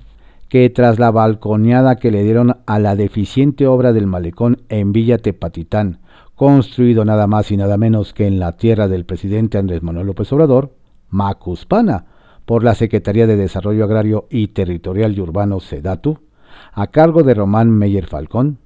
que 0.52 0.70
tras 0.70 1.00
la 1.00 1.12
balconeada 1.12 1.96
que 1.96 2.12
le 2.12 2.26
dieron 2.26 2.58
a 2.66 2.78
la 2.78 2.98
deficiente 2.98 3.68
obra 3.68 3.94
del 3.94 4.06
malecón 4.06 4.64
en 4.68 4.92
Villa 4.92 5.18
Tepatitán, 5.18 6.00
construido 6.36 7.06
nada 7.06 7.26
más 7.26 7.52
y 7.52 7.56
nada 7.56 7.78
menos 7.78 8.14
que 8.14 8.28
en 8.28 8.38
la 8.38 8.58
tierra 8.58 8.90
del 8.90 9.06
presidente 9.06 9.58
Andrés 9.58 9.82
Manuel 9.82 10.08
López 10.08 10.30
Obrador, 10.34 10.76
Macuspana, 11.10 12.04
por 12.46 12.66
la 12.66 12.76
Secretaría 12.76 13.28
de 13.28 13.38
Desarrollo 13.38 13.86
Agrario 13.86 14.28
y 14.30 14.50
Territorial 14.50 15.18
y 15.18 15.22
Urbano 15.22 15.62
SEDATU, 15.62 16.20
a 16.74 16.88
cargo 16.88 17.24
de 17.24 17.34
Román 17.34 17.72
Meyer 17.72 18.08
Falcón. 18.08 18.58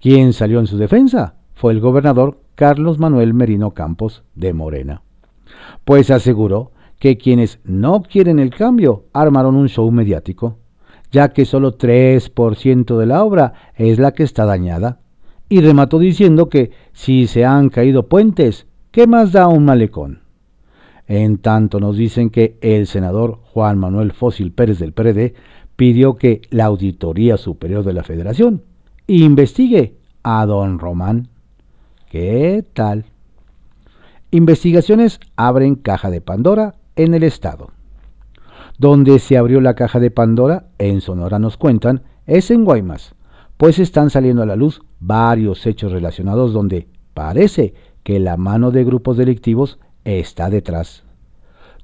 Quien 0.00 0.34
salió 0.34 0.60
en 0.60 0.68
su 0.68 0.78
defensa 0.78 1.34
fue 1.54 1.72
el 1.72 1.80
gobernador 1.80 2.38
Carlos 2.54 3.00
Manuel 3.00 3.34
Merino 3.34 3.72
Campos 3.72 4.22
de 4.36 4.52
Morena, 4.52 5.02
pues 5.84 6.12
aseguró 6.12 6.70
que 7.00 7.18
quienes 7.18 7.58
no 7.64 8.04
quieren 8.04 8.38
el 8.38 8.54
cambio 8.54 9.06
armaron 9.12 9.56
un 9.56 9.68
show 9.68 9.90
mediático 9.90 10.58
ya 11.14 11.28
que 11.28 11.44
solo 11.44 11.78
3% 11.78 12.98
de 12.98 13.06
la 13.06 13.22
obra 13.22 13.52
es 13.76 14.00
la 14.00 14.12
que 14.12 14.24
está 14.24 14.44
dañada. 14.44 14.98
Y 15.48 15.60
remató 15.60 16.00
diciendo 16.00 16.48
que 16.48 16.72
si 16.92 17.28
se 17.28 17.44
han 17.44 17.68
caído 17.68 18.08
puentes, 18.08 18.66
¿qué 18.90 19.06
más 19.06 19.30
da 19.30 19.46
un 19.46 19.64
malecón? 19.64 20.22
En 21.06 21.38
tanto 21.38 21.78
nos 21.78 21.96
dicen 21.96 22.30
que 22.30 22.58
el 22.62 22.88
senador 22.88 23.38
Juan 23.52 23.78
Manuel 23.78 24.10
Fósil 24.10 24.50
Pérez 24.50 24.80
del 24.80 24.92
PRD 24.92 25.34
pidió 25.76 26.16
que 26.16 26.42
la 26.50 26.64
Auditoría 26.64 27.36
Superior 27.36 27.84
de 27.84 27.92
la 27.92 28.02
Federación 28.02 28.62
investigue 29.06 29.94
a 30.24 30.44
don 30.46 30.80
Román. 30.80 31.28
¿Qué 32.10 32.64
tal? 32.72 33.04
Investigaciones 34.32 35.20
abren 35.36 35.76
caja 35.76 36.10
de 36.10 36.20
Pandora 36.20 36.74
en 36.96 37.14
el 37.14 37.22
Estado. 37.22 37.70
Donde 38.78 39.18
se 39.18 39.36
abrió 39.36 39.60
la 39.60 39.74
caja 39.74 40.00
de 40.00 40.10
Pandora, 40.10 40.66
en 40.78 41.00
Sonora 41.00 41.38
nos 41.38 41.56
cuentan, 41.56 42.02
es 42.26 42.50
en 42.50 42.64
Guaymas, 42.64 43.14
pues 43.56 43.78
están 43.78 44.10
saliendo 44.10 44.42
a 44.42 44.46
la 44.46 44.56
luz 44.56 44.82
varios 44.98 45.66
hechos 45.66 45.92
relacionados 45.92 46.52
donde 46.52 46.88
parece 47.14 47.74
que 48.02 48.18
la 48.18 48.36
mano 48.36 48.70
de 48.70 48.84
grupos 48.84 49.16
delictivos 49.16 49.78
está 50.04 50.50
detrás. 50.50 51.04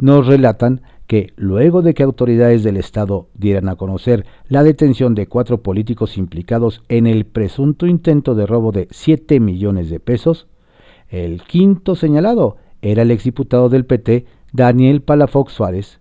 Nos 0.01 0.27
relatan 0.27 0.83
que 1.07 1.33
luego 1.37 1.83
de 1.83 1.95
que 1.95 2.03
autoridades 2.03 2.63
del 2.63 2.77
Estado 2.77 3.29
dieran 3.35 3.69
a 3.69 3.77
conocer 3.77 4.27
la 4.49 4.63
detención 4.63 5.15
de 5.15 5.27
cuatro 5.27 5.63
políticos 5.63 6.17
implicados 6.17 6.83
en 6.89 7.07
el 7.07 7.27
presunto 7.27 7.87
intento 7.87 8.35
de 8.35 8.47
robo 8.47 8.73
de 8.73 8.89
7 8.91 9.41
millones 9.41 9.91
de 9.91 10.01
pesos, 10.01 10.47
el 11.09 11.43
quinto 11.43 11.97
señalado 11.97 12.57
era 12.83 13.03
el 13.03 13.11
exdiputado 13.11 13.69
del 13.69 13.87
PT 13.87 14.27
Daniel 14.53 15.03
Palafox 15.03 15.53
Suárez, 15.53 16.00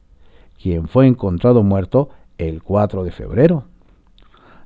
quien 0.61 0.87
fue 0.87 1.07
encontrado 1.07 1.63
muerto 1.63 2.09
el 2.37 2.61
4 2.61 3.03
de 3.03 3.11
febrero. 3.11 3.65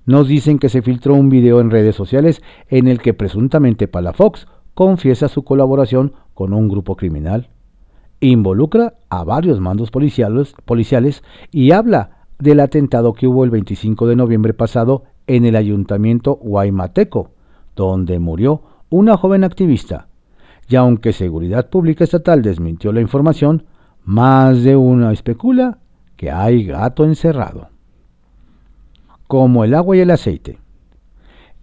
Nos 0.06 0.28
dicen 0.28 0.60
que 0.60 0.70
se 0.70 0.82
filtró 0.82 1.14
un 1.14 1.30
video 1.30 1.62
en 1.62 1.72
redes 1.72 1.96
sociales 1.96 2.42
en 2.68 2.88
el 2.88 3.00
que 3.00 3.14
presuntamente 3.14 3.88
Palafox 3.88 4.48
confiesa 4.74 5.28
su 5.30 5.44
colaboración 5.44 6.14
con 6.34 6.54
un 6.54 6.68
grupo 6.68 6.96
criminal. 6.96 7.50
Involucra 8.20 8.96
a 9.10 9.24
varios 9.24 9.60
mandos 9.60 9.92
policiales, 9.92 11.24
y 11.52 11.72
habla 11.72 12.26
del 12.40 12.60
atentado 12.60 13.14
que 13.14 13.28
hubo 13.28 13.44
el 13.44 13.50
25 13.50 14.08
de 14.08 14.16
noviembre 14.16 14.54
pasado 14.54 15.04
en 15.28 15.46
el 15.46 15.56
ayuntamiento 15.56 16.36
Guaymateco, 16.42 17.32
donde 17.76 18.20
murió 18.20 18.62
una 18.90 19.16
joven 19.16 19.44
activista. 19.44 20.08
Y 20.68 20.76
aunque 20.76 21.14
Seguridad 21.14 21.70
Pública 21.70 22.04
Estatal 22.04 22.42
desmintió 22.42 22.92
la 22.92 23.02
información, 23.02 23.66
más 24.04 24.64
de 24.64 24.76
uno 24.76 25.12
especula 25.12 25.80
que 26.24 26.32
hay 26.32 26.64
gato 26.64 27.04
encerrado. 27.04 27.68
Como 29.28 29.66
el 29.66 29.74
agua 29.74 29.98
y 29.98 30.00
el 30.00 30.10
aceite. 30.10 30.58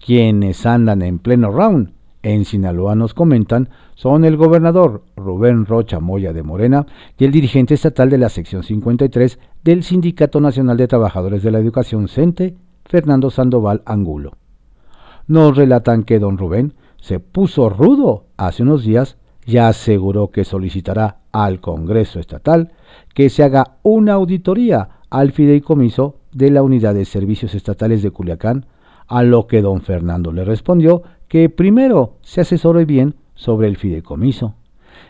Quienes 0.05 0.67
andan 0.67 1.01
en 1.01 1.19
pleno 1.19 1.51
round 1.51 1.95
en 2.23 2.45
Sinaloa 2.45 2.95
nos 2.95 3.15
comentan 3.15 3.71
son 3.95 4.27
el 4.27 4.37
gobernador 4.37 5.03
Rubén 5.17 5.65
Rocha 5.65 5.99
Moya 5.99 6.35
de 6.35 6.43
Morena 6.43 6.85
y 7.17 7.25
el 7.25 7.33
dirigente 7.33 7.73
estatal 7.73 8.11
de 8.11 8.19
la 8.19 8.29
sección 8.29 8.63
53 8.63 9.39
del 9.65 9.83
Sindicato 9.83 10.43
Nacional 10.43 10.77
de 10.77 10.89
Trabajadores 10.89 11.43
de 11.43 11.53
la 11.53 11.59
Educación 11.59 12.09
CENTE, 12.09 12.55
Fernando 12.85 13.31
Sandoval 13.31 13.81
Angulo. 13.87 14.33
Nos 15.27 15.57
relatan 15.57 16.03
que 16.03 16.19
don 16.19 16.37
Rubén 16.37 16.75
se 17.01 17.19
puso 17.19 17.71
rudo 17.71 18.27
hace 18.37 18.63
unos 18.63 18.85
días 18.85 19.17
y 19.51 19.59
aseguró 19.59 20.29
que 20.29 20.45
solicitará 20.45 21.19
al 21.33 21.61
Congreso 21.61 22.21
Estatal 22.21 22.71
que 23.15 23.29
se 23.29 23.43
haga 23.43 23.79
una 23.83 24.13
auditoría 24.13 24.91
al 25.11 25.33
fideicomiso 25.33 26.19
de 26.31 26.53
la 26.53 26.63
Unidad 26.63 26.95
de 26.95 27.05
Servicios 27.05 27.57
Estatales 27.57 28.03
de 28.05 28.13
Culiacán, 28.13 28.67
a 29.09 29.25
lo 29.25 29.49
que 29.49 29.61
don 29.61 29.81
Fernando 29.81 30.31
le 30.31 30.45
respondió 30.45 31.03
que 31.27 31.49
primero 31.49 32.15
se 32.23 32.43
asesore 32.43 32.85
bien 32.85 33.17
sobre 33.35 33.67
el 33.67 33.77
fideicomiso, 33.77 34.55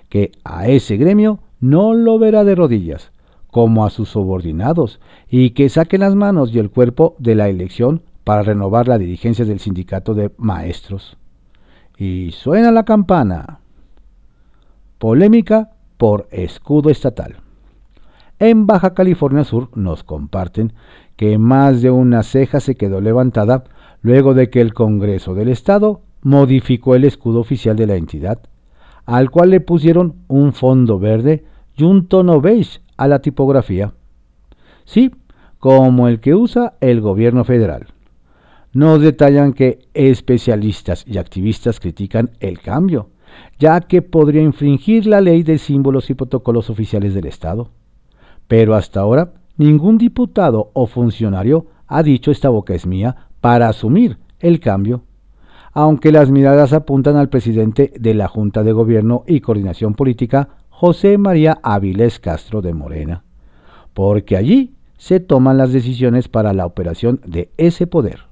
que 0.08 0.32
a 0.42 0.68
ese 0.68 0.96
gremio 0.96 1.40
no 1.60 1.92
lo 1.92 2.18
verá 2.18 2.42
de 2.42 2.54
rodillas, 2.54 3.12
como 3.50 3.84
a 3.84 3.90
sus 3.90 4.08
subordinados, 4.08 5.00
y 5.28 5.50
que 5.50 5.68
saque 5.68 5.98
las 5.98 6.14
manos 6.14 6.54
y 6.54 6.58
el 6.60 6.70
cuerpo 6.70 7.14
de 7.18 7.34
la 7.34 7.50
elección 7.50 8.02
para 8.24 8.42
renovar 8.42 8.88
la 8.88 8.96
dirigencia 8.96 9.44
del 9.44 9.60
sindicato 9.60 10.14
de 10.14 10.30
maestros. 10.38 11.18
Y 11.98 12.30
suena 12.32 12.70
la 12.70 12.84
campana. 12.84 13.59
Polémica 15.00 15.70
por 15.96 16.28
escudo 16.30 16.90
estatal. 16.90 17.36
En 18.38 18.66
Baja 18.66 18.92
California 18.92 19.44
Sur 19.44 19.70
nos 19.74 20.04
comparten 20.04 20.74
que 21.16 21.38
más 21.38 21.80
de 21.80 21.90
una 21.90 22.22
ceja 22.22 22.60
se 22.60 22.74
quedó 22.74 23.00
levantada 23.00 23.64
luego 24.02 24.34
de 24.34 24.50
que 24.50 24.60
el 24.60 24.74
Congreso 24.74 25.34
del 25.34 25.48
Estado 25.48 26.02
modificó 26.20 26.96
el 26.96 27.04
escudo 27.04 27.40
oficial 27.40 27.76
de 27.76 27.86
la 27.86 27.94
entidad, 27.94 28.40
al 29.06 29.30
cual 29.30 29.48
le 29.48 29.60
pusieron 29.60 30.16
un 30.28 30.52
fondo 30.52 30.98
verde 30.98 31.46
y 31.78 31.84
un 31.84 32.06
tono 32.06 32.42
beige 32.42 32.80
a 32.98 33.08
la 33.08 33.20
tipografía. 33.22 33.94
Sí, 34.84 35.12
como 35.58 36.08
el 36.08 36.20
que 36.20 36.34
usa 36.34 36.74
el 36.82 37.00
gobierno 37.00 37.44
federal. 37.44 37.86
Nos 38.74 39.00
detallan 39.00 39.54
que 39.54 39.78
especialistas 39.94 41.06
y 41.06 41.16
activistas 41.16 41.80
critican 41.80 42.32
el 42.40 42.60
cambio 42.60 43.08
ya 43.58 43.80
que 43.80 44.02
podría 44.02 44.42
infringir 44.42 45.06
la 45.06 45.20
ley 45.20 45.42
de 45.42 45.58
símbolos 45.58 46.10
y 46.10 46.14
protocolos 46.14 46.70
oficiales 46.70 47.14
del 47.14 47.26
Estado. 47.26 47.70
Pero 48.48 48.74
hasta 48.74 49.00
ahora 49.00 49.32
ningún 49.56 49.98
diputado 49.98 50.70
o 50.72 50.86
funcionario 50.86 51.66
ha 51.86 52.02
dicho 52.02 52.30
esta 52.30 52.48
boca 52.48 52.74
es 52.74 52.86
mía 52.86 53.28
para 53.40 53.68
asumir 53.68 54.18
el 54.38 54.60
cambio, 54.60 55.02
aunque 55.72 56.12
las 56.12 56.30
miradas 56.30 56.72
apuntan 56.72 57.16
al 57.16 57.28
presidente 57.28 57.92
de 57.98 58.14
la 58.14 58.28
Junta 58.28 58.62
de 58.62 58.72
Gobierno 58.72 59.24
y 59.26 59.40
Coordinación 59.40 59.94
Política, 59.94 60.48
José 60.68 61.18
María 61.18 61.58
Áviles 61.62 62.18
Castro 62.18 62.62
de 62.62 62.74
Morena, 62.74 63.22
porque 63.92 64.36
allí 64.36 64.74
se 64.96 65.20
toman 65.20 65.58
las 65.58 65.72
decisiones 65.72 66.28
para 66.28 66.52
la 66.52 66.66
operación 66.66 67.20
de 67.26 67.50
ese 67.56 67.86
poder. 67.86 68.30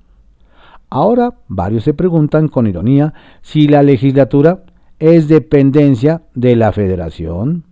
Ahora 0.91 1.35
varios 1.49 1.85
se 1.85 1.95
preguntan 1.95 2.49
con 2.49 2.67
ironía 2.67 3.13
si 3.43 3.69
la 3.69 3.83
legislatura 3.83 4.65
es 4.99 5.29
dependencia 5.29 6.23
de 6.35 6.57
la 6.57 6.73
federación. 6.73 7.65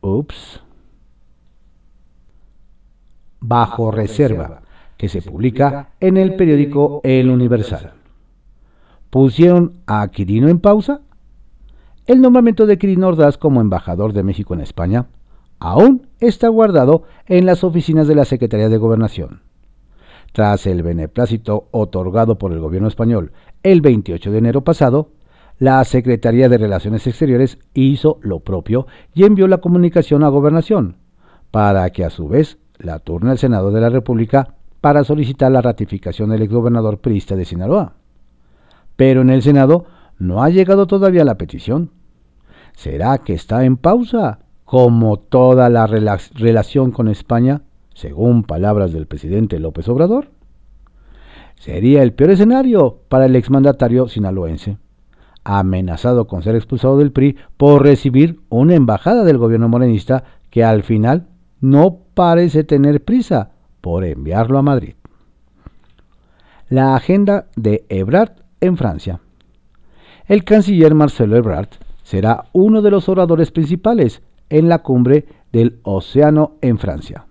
Ups. 0.00 0.60
Bajo 3.40 3.90
reserva, 3.90 4.62
que 4.96 5.08
se 5.08 5.20
publica 5.20 5.90
en 6.00 6.16
el 6.16 6.36
periódico 6.36 7.00
El 7.04 7.30
Universal. 7.30 7.92
¿Pusieron 9.10 9.74
a 9.86 10.08
Quirino 10.08 10.48
en 10.48 10.60
pausa? 10.60 11.02
El 12.06 12.20
nombramiento 12.20 12.66
de 12.66 12.78
Quirino 12.78 13.08
Ordaz 13.08 13.38
como 13.38 13.60
embajador 13.60 14.12
de 14.12 14.22
México 14.22 14.54
en 14.54 14.60
España 14.60 15.06
aún 15.58 16.08
está 16.20 16.48
guardado 16.48 17.04
en 17.26 17.46
las 17.46 17.64
oficinas 17.64 18.06
de 18.06 18.14
la 18.14 18.24
Secretaría 18.24 18.68
de 18.68 18.76
Gobernación. 18.76 19.40
Tras 20.32 20.66
el 20.66 20.82
beneplácito 20.82 21.68
otorgado 21.70 22.38
por 22.38 22.52
el 22.52 22.60
gobierno 22.60 22.88
español 22.88 23.32
el 23.62 23.80
28 23.80 24.30
de 24.30 24.38
enero 24.38 24.64
pasado, 24.64 25.10
la 25.58 25.84
Secretaría 25.84 26.48
de 26.48 26.58
Relaciones 26.58 27.06
Exteriores 27.06 27.58
hizo 27.74 28.18
lo 28.22 28.40
propio 28.40 28.86
y 29.14 29.24
envió 29.24 29.46
la 29.46 29.58
comunicación 29.58 30.24
a 30.24 30.28
Gobernación, 30.28 30.96
para 31.50 31.88
que 31.90 32.04
a 32.04 32.10
su 32.10 32.28
vez 32.28 32.58
la 32.78 32.98
turne 32.98 33.30
al 33.30 33.38
Senado 33.38 33.70
de 33.70 33.80
la 33.80 33.88
República 33.88 34.54
para 34.80 35.04
solicitar 35.04 35.50
la 35.52 35.62
ratificación 35.62 36.30
del 36.30 36.42
exgobernador 36.42 36.98
priista 36.98 37.36
de 37.36 37.44
Sinaloa. 37.44 37.94
Pero 38.96 39.22
en 39.22 39.30
el 39.30 39.42
Senado 39.42 39.86
no 40.18 40.42
ha 40.42 40.50
llegado 40.50 40.86
todavía 40.86 41.24
la 41.24 41.38
petición. 41.38 41.90
¿Será 42.74 43.18
que 43.18 43.34
está 43.34 43.64
en 43.64 43.76
pausa, 43.76 44.40
como 44.64 45.18
toda 45.18 45.70
la 45.70 45.86
relación 45.86 46.90
con 46.90 47.08
España, 47.08 47.62
según 47.94 48.42
palabras 48.42 48.92
del 48.92 49.06
presidente 49.06 49.60
López 49.60 49.88
Obrador? 49.88 50.30
Sería 51.54 52.02
el 52.02 52.12
peor 52.12 52.32
escenario 52.32 52.98
para 53.08 53.26
el 53.26 53.36
exmandatario 53.36 54.08
sinaloense, 54.08 54.76
amenazado 55.44 56.26
con 56.26 56.42
ser 56.42 56.56
expulsado 56.56 56.98
del 56.98 57.12
PRI 57.12 57.36
por 57.56 57.82
recibir 57.82 58.40
una 58.48 58.74
embajada 58.74 59.24
del 59.24 59.38
gobierno 59.38 59.68
morenista 59.68 60.24
que 60.50 60.64
al 60.64 60.82
final 60.82 61.26
no 61.60 61.98
parece 62.14 62.64
tener 62.64 63.04
prisa 63.04 63.50
por 63.80 64.04
enviarlo 64.04 64.58
a 64.58 64.62
Madrid. 64.62 64.94
La 66.68 66.96
agenda 66.96 67.46
de 67.56 67.84
Ebrard 67.88 68.32
en 68.60 68.76
Francia. 68.76 69.20
El 70.26 70.44
canciller 70.44 70.94
Marcelo 70.94 71.36
Ebrard 71.36 71.68
será 72.02 72.46
uno 72.52 72.80
de 72.80 72.90
los 72.90 73.08
oradores 73.08 73.50
principales 73.50 74.22
en 74.48 74.68
la 74.68 74.78
cumbre 74.78 75.26
del 75.52 75.78
Océano 75.82 76.52
en 76.62 76.78
Francia. 76.78 77.26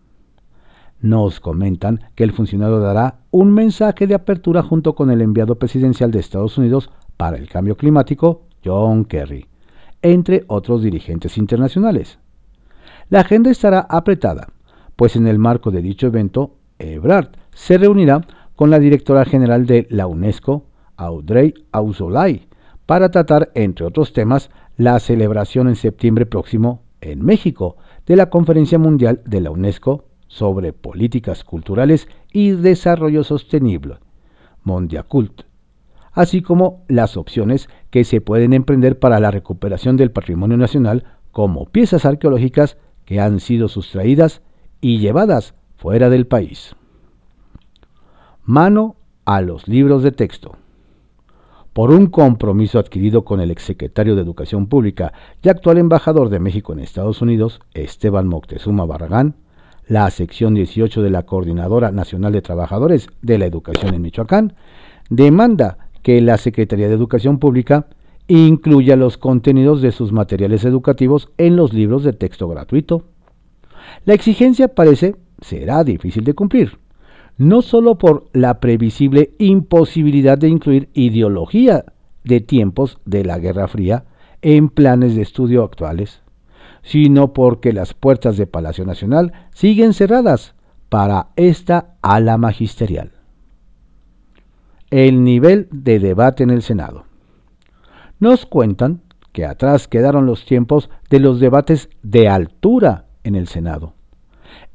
Nos 1.01 1.39
comentan 1.39 2.01
que 2.15 2.24
el 2.24 2.32
funcionario 2.32 2.79
dará 2.79 3.20
un 3.32 3.51
mensaje 3.51 4.08
de 4.08 4.15
apertura 4.15 4.62
junto 4.62 4.96
con 4.96 5.12
el 5.12 5.22
enviado 5.22 5.55
presidencial 5.55 6.12
de 6.12 6.20
Estados 6.20 6.58
Unidos 6.58 6.89
para 7.23 7.37
el 7.37 7.47
cambio 7.47 7.77
climático, 7.77 8.41
John 8.65 9.05
Kerry, 9.05 9.45
entre 10.01 10.43
otros 10.47 10.83
dirigentes 10.83 11.37
internacionales. 11.37 12.19
La 13.07 13.21
agenda 13.21 13.49
estará 13.49 13.79
apretada, 13.79 14.49
pues 14.97 15.15
en 15.15 15.27
el 15.27 15.39
marco 15.39 15.71
de 15.71 15.81
dicho 15.81 16.07
evento, 16.07 16.57
Ebrard 16.79 17.29
se 17.53 17.77
reunirá 17.77 18.27
con 18.57 18.69
la 18.69 18.77
directora 18.77 19.23
general 19.23 19.65
de 19.65 19.87
la 19.89 20.05
UNESCO, 20.05 20.65
Audrey 20.97 21.53
Auzolay, 21.71 22.49
para 22.86 23.09
tratar, 23.09 23.51
entre 23.55 23.86
otros 23.86 24.12
temas, 24.12 24.49
la 24.75 24.99
celebración 24.99 25.69
en 25.69 25.77
septiembre 25.77 26.25
próximo 26.25 26.81
en 26.99 27.23
México 27.23 27.77
de 28.05 28.17
la 28.17 28.29
Conferencia 28.29 28.79
Mundial 28.79 29.21
de 29.23 29.39
la 29.39 29.49
UNESCO 29.49 30.09
sobre 30.27 30.73
Políticas 30.73 31.45
Culturales 31.45 32.09
y 32.33 32.51
Desarrollo 32.51 33.23
Sostenible, 33.23 33.99
Mondiacult, 34.65 35.43
así 36.13 36.41
como 36.41 36.84
las 36.88 37.17
opciones 37.17 37.69
que 37.89 38.04
se 38.04 38.21
pueden 38.21 38.54
emprender 38.54 38.99
para 38.99 39.19
la 39.19 39.32
recuperación 39.32 39.97
del 39.97 40.12
patrimonio 40.12 40.58
nacional 40.58 41.04
como 41.32 41.65
piezas 41.65 42.06
arqueológicas 42.06 42.78
que 43.06 43.19
han 43.19 43.39
sido 43.39 43.67
sustraídas 43.67 44.41
y 44.80 44.99
llevadas 44.99 45.56
fuera 45.76 46.10
del 46.10 46.28
país. 46.28 46.76
Mano 48.45 48.95
a 49.26 49.41
los 49.41 49.67
libros 49.67 50.04
de 50.04 50.12
texto. 50.12 50.56
Por 51.73 51.89
un 51.89 52.08
compromiso 52.08 52.78
adquirido 52.78 53.26
con 53.26 53.39
el 53.39 53.49
exsecretario 53.49 54.15
de 54.15 54.21
Educación 54.21 54.67
Pública 54.67 55.12
y 55.41 55.49
actual 55.49 55.80
embajador 55.80 56.30
de 56.30 56.39
México 56.39 56.71
en 56.71 56.80
Estados 56.80 57.21
Unidos, 57.21 57.62
Esteban 57.73 58.28
Moctezuma 58.28 58.86
Barragán, 58.86 59.36
la 59.88 60.10
sección 60.12 60.54
18 60.54 61.02
de 61.02 61.10
la 61.10 61.23
Coordinadora 61.23 61.91
Nacional 61.91 62.32
de 62.32 62.41
Trabajadores 62.41 63.08
de 63.21 63.38
la 63.38 63.45
Educación 63.45 63.95
en 63.95 64.02
Michoacán 64.02 64.54
demanda 65.10 65.83
que 66.03 66.21
la 66.21 66.37
Secretaría 66.37 66.87
de 66.87 66.93
Educación 66.93 67.39
Pública 67.39 67.87
incluya 68.27 68.95
los 68.95 69.17
contenidos 69.17 69.81
de 69.81 69.91
sus 69.91 70.11
materiales 70.11 70.63
educativos 70.65 71.29
en 71.37 71.55
los 71.55 71.73
libros 71.73 72.03
de 72.03 72.13
texto 72.13 72.47
gratuito. 72.47 73.05
La 74.05 74.13
exigencia 74.13 74.67
parece 74.67 75.15
será 75.41 75.83
difícil 75.83 76.23
de 76.23 76.33
cumplir, 76.33 76.77
no 77.37 77.61
solo 77.61 77.97
por 77.97 78.25
la 78.33 78.59
previsible 78.59 79.33
imposibilidad 79.39 80.37
de 80.37 80.49
incluir 80.49 80.89
ideología 80.93 81.85
de 82.23 82.39
tiempos 82.41 82.99
de 83.05 83.25
la 83.25 83.39
Guerra 83.39 83.67
Fría 83.67 84.05
en 84.41 84.69
planes 84.69 85.15
de 85.15 85.21
estudio 85.21 85.63
actuales, 85.63 86.21
sino 86.81 87.33
porque 87.33 87.73
las 87.73 87.93
puertas 87.93 88.37
de 88.37 88.47
Palacio 88.47 88.85
Nacional 88.85 89.33
siguen 89.53 89.93
cerradas 89.93 90.53
para 90.89 91.27
esta 91.35 91.95
ala 92.01 92.37
magisterial 92.37 93.12
el 94.93 95.23
nivel 95.23 95.67
de 95.71 95.97
debate 95.97 96.43
en 96.43 96.51
el 96.51 96.62
Senado. 96.62 97.06
Nos 98.19 98.45
cuentan 98.45 99.01
que 99.32 99.43
atrás 99.43 99.88
quedaron 99.88 100.27
los 100.27 100.45
tiempos 100.45 100.91
de 101.10 101.19
los 101.19 101.39
debates 101.39 101.89
de 102.03 102.29
altura 102.29 103.06
en 103.23 103.34
el 103.34 103.47
Senado, 103.47 103.95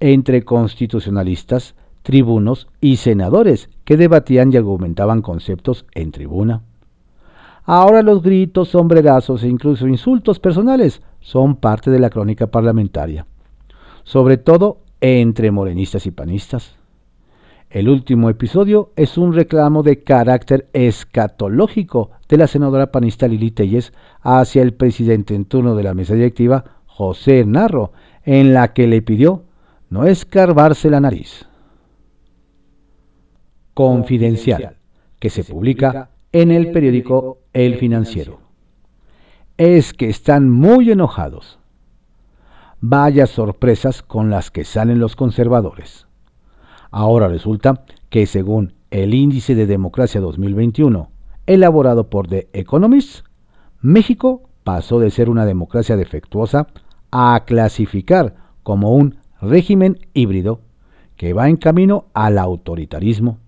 entre 0.00 0.44
constitucionalistas, 0.44 1.76
tribunos 2.02 2.66
y 2.80 2.96
senadores 2.96 3.70
que 3.84 3.96
debatían 3.96 4.52
y 4.52 4.56
argumentaban 4.56 5.22
conceptos 5.22 5.86
en 5.94 6.10
tribuna. 6.10 6.62
Ahora 7.64 8.02
los 8.02 8.20
gritos, 8.20 8.70
sombrerazos 8.70 9.44
e 9.44 9.48
incluso 9.48 9.86
insultos 9.86 10.40
personales 10.40 11.00
son 11.20 11.54
parte 11.54 11.92
de 11.92 12.00
la 12.00 12.10
crónica 12.10 12.48
parlamentaria, 12.48 13.24
sobre 14.02 14.36
todo 14.36 14.80
entre 15.00 15.52
morenistas 15.52 16.06
y 16.06 16.10
panistas. 16.10 16.77
El 17.70 17.90
último 17.90 18.30
episodio 18.30 18.92
es 18.96 19.18
un 19.18 19.34
reclamo 19.34 19.82
de 19.82 20.02
carácter 20.02 20.70
escatológico 20.72 22.12
de 22.26 22.38
la 22.38 22.46
senadora 22.46 22.90
panista 22.90 23.28
Lili 23.28 23.50
Telles 23.50 23.92
hacia 24.22 24.62
el 24.62 24.72
presidente 24.72 25.34
en 25.34 25.44
turno 25.44 25.74
de 25.74 25.82
la 25.82 25.92
mesa 25.92 26.14
directiva, 26.14 26.64
José 26.86 27.44
Narro, 27.44 27.92
en 28.24 28.54
la 28.54 28.72
que 28.72 28.86
le 28.86 29.02
pidió 29.02 29.44
no 29.90 30.06
escarbarse 30.06 30.88
la 30.88 31.00
nariz. 31.00 31.46
Confidencial, 33.74 34.78
que 35.18 35.28
se 35.28 35.44
publica 35.44 36.10
en 36.32 36.50
el 36.50 36.72
periódico 36.72 37.40
El 37.52 37.76
Financiero. 37.76 38.40
Es 39.58 39.92
que 39.92 40.08
están 40.08 40.48
muy 40.48 40.90
enojados. 40.90 41.58
Vaya 42.80 43.26
sorpresas 43.26 44.02
con 44.02 44.30
las 44.30 44.50
que 44.50 44.64
salen 44.64 44.98
los 45.00 45.16
conservadores. 45.16 46.07
Ahora 46.90 47.28
resulta 47.28 47.84
que 48.08 48.26
según 48.26 48.72
el 48.90 49.14
Índice 49.14 49.54
de 49.54 49.66
Democracia 49.66 50.20
2021, 50.20 51.10
elaborado 51.46 52.08
por 52.08 52.28
The 52.28 52.48
Economist, 52.52 53.24
México 53.80 54.42
pasó 54.64 54.98
de 54.98 55.10
ser 55.10 55.28
una 55.30 55.46
democracia 55.46 55.96
defectuosa 55.96 56.68
a 57.10 57.44
clasificar 57.46 58.34
como 58.62 58.94
un 58.94 59.16
régimen 59.40 59.98
híbrido 60.14 60.60
que 61.16 61.32
va 61.32 61.48
en 61.48 61.56
camino 61.56 62.06
al 62.14 62.38
autoritarismo. 62.38 63.38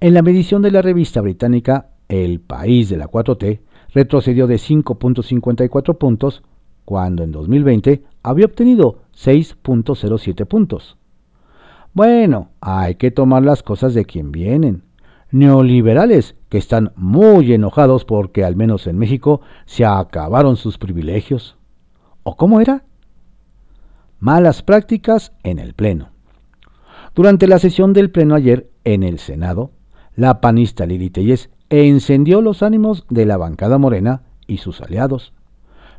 En 0.00 0.14
la 0.14 0.22
medición 0.22 0.62
de 0.62 0.70
la 0.70 0.82
revista 0.82 1.20
británica 1.20 1.90
El 2.08 2.40
País 2.40 2.88
de 2.88 2.96
la 2.96 3.06
4T, 3.06 3.60
retrocedió 3.92 4.46
de 4.46 4.56
5.54 4.56 5.98
puntos 5.98 6.42
cuando 6.84 7.22
en 7.22 7.32
2020 7.32 8.02
había 8.22 8.46
obtenido 8.46 9.02
6.07 9.14 10.46
puntos. 10.46 10.96
Bueno, 11.92 12.50
hay 12.60 12.94
que 12.94 13.10
tomar 13.10 13.42
las 13.42 13.62
cosas 13.62 13.94
de 13.94 14.04
quien 14.04 14.32
vienen. 14.32 14.84
neoliberales 15.32 16.34
que 16.48 16.58
están 16.58 16.92
muy 16.96 17.52
enojados 17.52 18.04
porque 18.04 18.44
al 18.44 18.56
menos 18.56 18.88
en 18.88 18.98
México 18.98 19.42
se 19.64 19.84
acabaron 19.84 20.56
sus 20.56 20.76
privilegios. 20.76 21.56
¿O 22.24 22.36
cómo 22.36 22.60
era? 22.60 22.84
Malas 24.18 24.62
prácticas 24.62 25.32
en 25.44 25.60
el 25.60 25.74
Pleno. 25.74 26.08
Durante 27.14 27.46
la 27.46 27.58
sesión 27.58 27.92
del 27.92 28.10
Pleno 28.10 28.34
ayer 28.34 28.70
en 28.84 29.04
el 29.04 29.18
Senado, 29.20 29.70
la 30.16 30.40
panista 30.40 30.84
Lili 30.84 31.10
Telles 31.10 31.50
encendió 31.70 32.40
los 32.40 32.62
ánimos 32.64 33.06
de 33.08 33.26
la 33.26 33.36
bancada 33.36 33.78
morena 33.78 34.22
y 34.48 34.58
sus 34.58 34.80
aliados, 34.80 35.32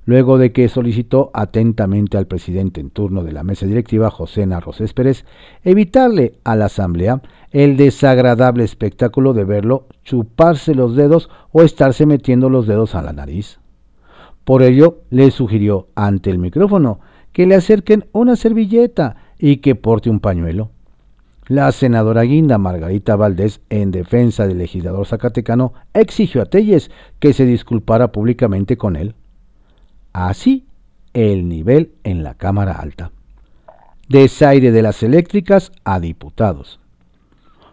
luego 0.06 0.38
de 0.38 0.52
que 0.52 0.68
solicitó 0.70 1.32
atentamente 1.34 2.18
al 2.18 2.28
presidente 2.28 2.82
en 2.82 2.90
turno 2.90 3.24
de 3.24 3.32
la 3.32 3.44
mesa 3.44 3.66
directiva, 3.66 4.10
José 4.10 4.46
Narrosés 4.46 4.94
Pérez, 4.94 5.26
evitarle 5.64 6.34
a 6.44 6.56
la 6.56 6.66
Asamblea 6.66 7.22
el 7.52 7.78
desagradable 7.78 8.64
espectáculo 8.64 9.34
de 9.34 9.44
verlo 9.44 9.88
chuparse 10.04 10.74
los 10.74 10.96
dedos 10.96 11.30
o 11.52 11.62
estarse 11.64 12.06
metiendo 12.06 12.50
los 12.50 12.68
dedos 12.68 12.96
a 12.96 13.02
la 13.02 13.14
nariz. 13.14 13.60
Por 14.44 14.64
ello, 14.64 15.02
le 15.10 15.30
sugirió 15.32 15.88
ante 15.96 16.30
el 16.30 16.40
micrófono 16.40 17.00
que 17.32 17.46
le 17.46 17.56
acerquen 17.56 18.06
una 18.12 18.36
servilleta 18.36 19.18
y 19.38 19.58
que 19.58 19.76
porte 19.76 20.10
un 20.10 20.20
pañuelo. 20.20 20.72
La 21.48 21.72
senadora 21.72 22.22
guinda 22.22 22.58
Margarita 22.58 23.16
Valdés, 23.16 23.62
en 23.70 23.92
defensa 23.92 24.48
del 24.48 24.60
legislador 24.60 25.06
zacatecano, 25.06 25.74
exigió 25.94 26.42
a 26.42 26.46
Telles 26.46 26.92
que 27.20 27.34
se 27.34 27.46
disculpara 27.46 28.12
públicamente 28.12 28.78
con 28.78 28.96
él. 28.96 29.16
Así, 30.14 30.66
el 31.14 31.48
nivel 31.48 31.94
en 32.04 32.24
la 32.24 32.34
Cámara 32.34 32.74
Alta. 32.74 33.12
Desaire 34.10 34.72
de 34.72 34.82
las 34.82 35.04
eléctricas 35.04 35.72
a 35.86 36.02
diputados. 36.02 36.82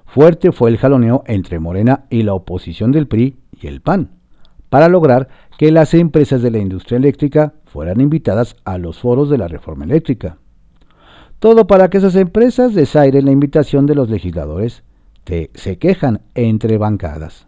Fuerte 0.06 0.52
fue 0.52 0.70
el 0.70 0.78
jaloneo 0.78 1.24
entre 1.26 1.58
Morena 1.58 2.04
y 2.10 2.22
la 2.22 2.34
oposición 2.34 2.92
del 2.92 3.08
PRI 3.08 3.36
y 3.60 3.66
el 3.66 3.80
PAN, 3.80 4.10
para 4.68 4.88
lograr 4.88 5.28
que 5.58 5.72
las 5.72 5.94
empresas 5.94 6.40
de 6.40 6.52
la 6.52 6.58
industria 6.58 6.98
eléctrica 6.98 7.54
fueran 7.66 8.00
invitadas 8.00 8.56
a 8.64 8.78
los 8.78 9.00
foros 9.00 9.30
de 9.30 9.38
la 9.38 9.48
reforma 9.48 9.84
eléctrica. 9.84 10.38
Todo 11.40 11.66
para 11.66 11.90
que 11.90 11.98
esas 11.98 12.14
empresas 12.14 12.74
desairen 12.74 13.24
la 13.24 13.32
invitación 13.32 13.86
de 13.86 13.94
los 13.96 14.08
legisladores. 14.08 14.84
se 15.54 15.76
quejan 15.78 16.22
entre 16.34 16.78
bancadas. 16.78 17.46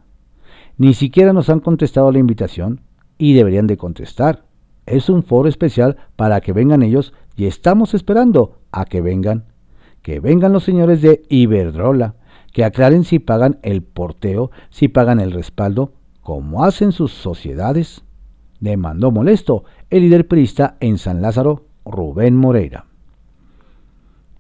Ni 0.77 0.95
siquiera 0.95 1.33
nos 1.33 1.49
han 1.49 1.61
contestado 1.61 2.13
la 2.13 2.19
invitación 2.19 2.81
y 3.17 3.35
deberían 3.35 3.67
de 3.67 3.77
contestar. 3.77 4.50
Es 4.91 5.09
un 5.09 5.23
foro 5.23 5.49
especial 5.49 5.99
para 6.17 6.41
que 6.41 6.53
vengan 6.53 6.83
ellos 6.83 7.15
y 7.37 7.47
estamos 7.47 7.95
esperando 7.95 8.59
a 8.73 8.87
que 8.87 9.01
vengan. 9.01 9.45
Que 10.03 10.19
vengan 10.19 10.53
los 10.53 10.65
señores 10.65 11.01
de 11.01 11.23
Iberdrola, 11.29 12.17
que 12.53 12.65
aclaren 12.65 13.05
si 13.05 13.21
pagan 13.21 13.61
el 13.63 13.85
porteo, 13.85 14.51
si 14.69 14.89
pagan 14.89 15.21
el 15.21 15.31
respaldo, 15.31 15.93
como 16.23 16.65
hacen 16.65 16.91
sus 16.91 17.13
sociedades. 17.13 18.03
Demandó 18.59 19.13
molesto 19.13 19.63
el 19.91 20.01
líder 20.03 20.27
perista 20.27 20.77
en 20.81 20.99
San 20.99 21.23
Lázaro, 21.23 21.67
Rubén 21.85 22.35
Moreira. 22.35 22.87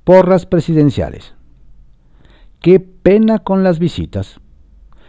Porras 0.02 0.46
presidenciales. 0.46 1.34
Qué 2.58 2.80
pena 2.80 3.38
con 3.38 3.62
las 3.62 3.78
visitas. 3.78 4.40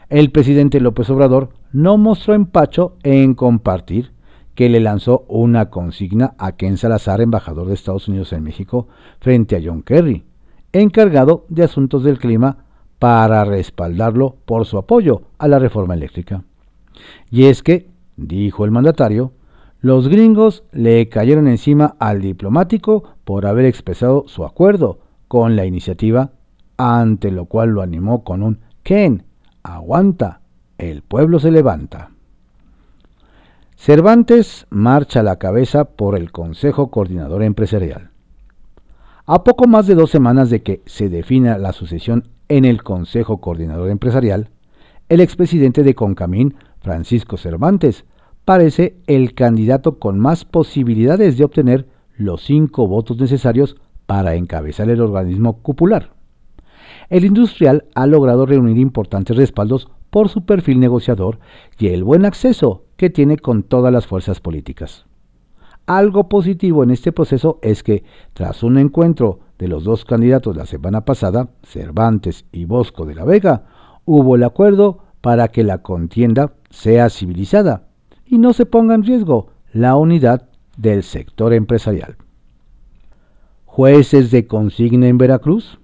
El 0.07 0.31
presidente 0.31 0.79
López 0.79 1.09
Obrador 1.09 1.49
no 1.71 1.97
mostró 1.97 2.35
empacho 2.35 2.97
en 3.01 3.33
compartir 3.33 4.11
que 4.61 4.69
le 4.69 4.79
lanzó 4.79 5.25
una 5.27 5.71
consigna 5.71 6.35
a 6.37 6.51
Ken 6.51 6.77
Salazar, 6.77 7.19
embajador 7.19 7.65
de 7.65 7.73
Estados 7.73 8.07
Unidos 8.07 8.31
en 8.31 8.43
México, 8.43 8.87
frente 9.19 9.55
a 9.55 9.59
John 9.65 9.81
Kerry, 9.81 10.23
encargado 10.71 11.47
de 11.49 11.63
asuntos 11.63 12.03
del 12.03 12.19
clima, 12.19 12.65
para 12.99 13.43
respaldarlo 13.43 14.35
por 14.45 14.67
su 14.67 14.77
apoyo 14.77 15.23
a 15.39 15.47
la 15.47 15.57
reforma 15.57 15.95
eléctrica. 15.95 16.43
Y 17.31 17.45
es 17.45 17.63
que, 17.63 17.89
dijo 18.17 18.63
el 18.63 18.69
mandatario, 18.69 19.31
los 19.79 20.07
gringos 20.09 20.63
le 20.71 21.09
cayeron 21.09 21.47
encima 21.47 21.95
al 21.97 22.21
diplomático 22.21 23.15
por 23.23 23.47
haber 23.47 23.65
expresado 23.65 24.25
su 24.27 24.45
acuerdo 24.45 24.99
con 25.27 25.55
la 25.55 25.65
iniciativa, 25.65 26.33
ante 26.77 27.31
lo 27.31 27.45
cual 27.45 27.71
lo 27.71 27.81
animó 27.81 28.23
con 28.23 28.43
un 28.43 28.59
Ken, 28.83 29.23
aguanta, 29.63 30.41
el 30.77 31.01
pueblo 31.01 31.39
se 31.39 31.49
levanta. 31.49 32.10
Cervantes 33.83 34.67
marcha 34.69 35.21
a 35.21 35.23
la 35.23 35.37
cabeza 35.37 35.85
por 35.85 36.15
el 36.15 36.31
Consejo 36.31 36.91
Coordinador 36.91 37.41
Empresarial. 37.41 38.11
A 39.25 39.43
poco 39.43 39.65
más 39.65 39.87
de 39.87 39.95
dos 39.95 40.11
semanas 40.11 40.51
de 40.51 40.61
que 40.61 40.83
se 40.85 41.09
defina 41.09 41.57
la 41.57 41.73
sucesión 41.73 42.27
en 42.47 42.65
el 42.65 42.83
Consejo 42.83 43.41
Coordinador 43.41 43.89
Empresarial, 43.89 44.51
el 45.09 45.19
expresidente 45.19 45.81
de 45.81 45.95
Concamín, 45.95 46.53
Francisco 46.79 47.37
Cervantes, 47.37 48.05
parece 48.45 48.97
el 49.07 49.33
candidato 49.33 49.97
con 49.97 50.19
más 50.19 50.45
posibilidades 50.45 51.39
de 51.39 51.43
obtener 51.43 51.87
los 52.15 52.43
cinco 52.43 52.85
votos 52.85 53.17
necesarios 53.17 53.77
para 54.05 54.35
encabezar 54.35 54.91
el 54.91 55.01
organismo 55.01 55.63
cupular. 55.63 56.11
El 57.11 57.25
industrial 57.25 57.83
ha 57.93 58.07
logrado 58.07 58.45
reunir 58.45 58.77
importantes 58.77 59.35
respaldos 59.35 59.89
por 60.09 60.29
su 60.29 60.45
perfil 60.45 60.79
negociador 60.79 61.39
y 61.77 61.87
el 61.87 62.05
buen 62.05 62.23
acceso 62.23 62.85
que 62.95 63.09
tiene 63.09 63.35
con 63.35 63.63
todas 63.63 63.91
las 63.91 64.07
fuerzas 64.07 64.39
políticas. 64.39 65.05
Algo 65.87 66.29
positivo 66.29 66.83
en 66.83 66.89
este 66.89 67.11
proceso 67.11 67.59
es 67.61 67.83
que, 67.83 68.05
tras 68.31 68.63
un 68.63 68.77
encuentro 68.77 69.41
de 69.59 69.67
los 69.67 69.83
dos 69.83 70.05
candidatos 70.05 70.55
la 70.55 70.65
semana 70.65 71.03
pasada, 71.03 71.49
Cervantes 71.63 72.45
y 72.53 72.63
Bosco 72.63 73.05
de 73.05 73.15
la 73.15 73.25
Vega, 73.25 73.65
hubo 74.05 74.37
el 74.37 74.45
acuerdo 74.45 74.99
para 75.19 75.49
que 75.49 75.65
la 75.65 75.79
contienda 75.79 76.53
sea 76.69 77.09
civilizada 77.09 77.89
y 78.25 78.37
no 78.37 78.53
se 78.53 78.65
ponga 78.65 78.95
en 78.95 79.03
riesgo 79.03 79.49
la 79.73 79.97
unidad 79.97 80.47
del 80.77 81.03
sector 81.03 81.53
empresarial. 81.53 82.15
Jueces 83.65 84.31
de 84.31 84.47
consigna 84.47 85.09
en 85.09 85.17
Veracruz. 85.17 85.80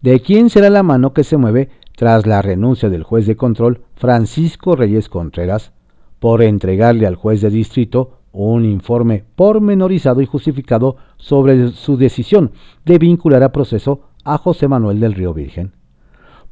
¿De 0.00 0.20
quién 0.20 0.48
será 0.48 0.70
la 0.70 0.84
mano 0.84 1.12
que 1.12 1.24
se 1.24 1.36
mueve 1.36 1.70
tras 1.96 2.24
la 2.24 2.40
renuncia 2.40 2.88
del 2.88 3.02
juez 3.02 3.26
de 3.26 3.36
control 3.36 3.82
Francisco 3.96 4.76
Reyes 4.76 5.08
Contreras 5.08 5.72
por 6.20 6.40
entregarle 6.42 7.04
al 7.04 7.16
juez 7.16 7.40
de 7.40 7.50
distrito 7.50 8.20
un 8.30 8.64
informe 8.64 9.24
pormenorizado 9.34 10.20
y 10.20 10.26
justificado 10.26 10.96
sobre 11.16 11.70
su 11.72 11.96
decisión 11.96 12.52
de 12.84 12.98
vincular 12.98 13.42
a 13.42 13.50
proceso 13.50 14.02
a 14.22 14.38
José 14.38 14.68
Manuel 14.68 15.00
del 15.00 15.14
Río 15.14 15.34
Virgen? 15.34 15.72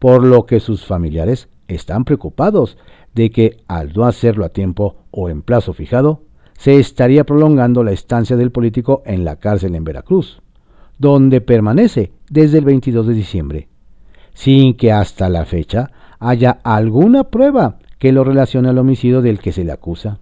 Por 0.00 0.24
lo 0.24 0.44
que 0.44 0.58
sus 0.58 0.84
familiares 0.84 1.48
están 1.68 2.04
preocupados 2.04 2.76
de 3.14 3.30
que, 3.30 3.58
al 3.68 3.92
no 3.92 4.06
hacerlo 4.06 4.44
a 4.44 4.48
tiempo 4.48 5.04
o 5.12 5.28
en 5.28 5.42
plazo 5.42 5.72
fijado, 5.72 6.22
se 6.58 6.80
estaría 6.80 7.22
prolongando 7.22 7.84
la 7.84 7.92
estancia 7.92 8.36
del 8.36 8.50
político 8.50 9.02
en 9.06 9.24
la 9.24 9.36
cárcel 9.36 9.76
en 9.76 9.84
Veracruz, 9.84 10.42
donde 10.98 11.40
permanece 11.40 12.12
desde 12.30 12.58
el 12.58 12.64
22 12.64 13.06
de 13.06 13.14
diciembre, 13.14 13.68
sin 14.34 14.74
que 14.74 14.92
hasta 14.92 15.28
la 15.28 15.44
fecha 15.44 15.90
haya 16.18 16.58
alguna 16.62 17.24
prueba 17.24 17.78
que 17.98 18.12
lo 18.12 18.24
relacione 18.24 18.68
al 18.68 18.78
homicidio 18.78 19.22
del 19.22 19.38
que 19.38 19.52
se 19.52 19.64
le 19.64 19.72
acusa. 19.72 20.18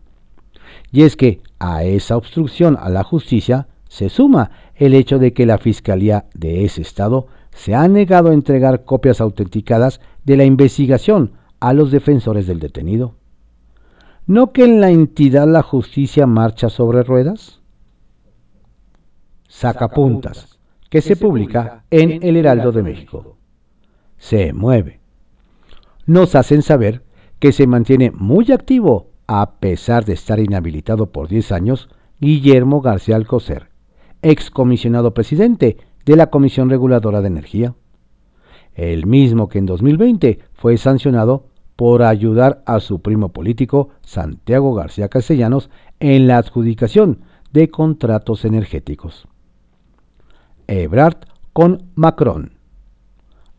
Y 0.93 1.03
es 1.03 1.17
que 1.17 1.41
a 1.59 1.85
esa 1.85 2.17
obstrucción 2.17 2.77
a 2.81 2.89
la 2.89 3.03
justicia 3.03 3.69
se 3.89 4.09
suma 4.09 4.51
el 4.75 4.95
hecho 4.95 5.19
de 5.19 5.33
que 5.33 5.47
la 5.47 5.59
Fiscalía 5.59 6.27
de 6.35 6.65
ese 6.65 6.83
estado 6.83 7.27
se 7.53 7.75
ha 7.75 7.87
negado 7.89 8.31
a 8.31 8.35
entregar 8.35 8.85
copias 8.85 9.21
autenticadas 9.21 10.01
de 10.25 10.37
la 10.37 10.45
investigación 10.45 11.33
a 11.61 11.73
los 11.73 11.91
defensores 11.91 12.47
del 12.47 12.61
detenido. 12.61 13.15
¿No 14.27 14.53
que 14.53 14.65
en 14.65 14.81
la 14.81 14.91
entidad 14.91 15.47
la 15.47 15.63
justicia 15.63 16.27
marcha 16.27 16.71
sobre 16.71 17.03
ruedas? 17.03 17.61
Sacapuntas, 19.49 20.54
que 20.95 21.03
se 21.03 21.17
publica 21.17 21.83
en 21.91 22.23
El 22.23 22.37
Heraldo 22.37 22.71
de 22.71 22.85
México. 22.85 23.37
Se 24.17 24.53
mueve. 24.53 25.01
Nos 26.07 26.37
hacen 26.37 26.63
saber 26.63 27.03
que 27.41 27.51
se 27.51 27.67
mantiene 27.67 28.13
muy 28.13 28.53
activo, 28.53 29.09
a 29.27 29.55
pesar 29.59 30.05
de 30.05 30.13
estar 30.13 30.39
inhabilitado 30.39 31.11
por 31.11 31.27
10 31.27 31.51
años, 31.51 31.89
Guillermo 32.21 32.81
García 32.81 33.17
Alcocer, 33.17 33.71
excomisionado 34.23 35.15
presidente 35.15 35.79
de 36.07 36.15
la 36.15 36.29
Comisión 36.29 36.71
Reguladora 36.71 37.23
de 37.23 37.27
Energía, 37.27 37.75
el 38.75 39.05
mismo 39.07 39.49
que 39.49 39.59
en 39.59 39.67
2020 39.67 40.39
fue 40.53 40.79
sancionado 40.79 41.49
por 41.75 42.05
ayudar 42.05 42.63
a 42.67 42.79
su 42.79 43.01
primo 43.01 43.31
político 43.31 43.89
Santiago 44.03 44.75
García 44.75 45.09
Castellanos 45.09 45.71
en 45.99 46.29
la 46.29 46.39
adjudicación 46.39 47.23
de 47.51 47.69
contratos 47.69 48.45
energéticos. 48.45 49.27
Ebrard 50.67 51.19
con 51.53 51.91
Macron. 51.95 52.53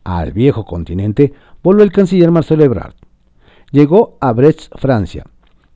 Al 0.04 0.32
viejo 0.32 0.64
continente 0.64 1.32
volvió 1.62 1.82
el 1.82 1.92
canciller 1.92 2.30
Marcelo 2.30 2.64
Ebrard. 2.64 2.94
Llegó 3.72 4.18
a 4.20 4.32
Brest, 4.32 4.72
Francia, 4.76 5.24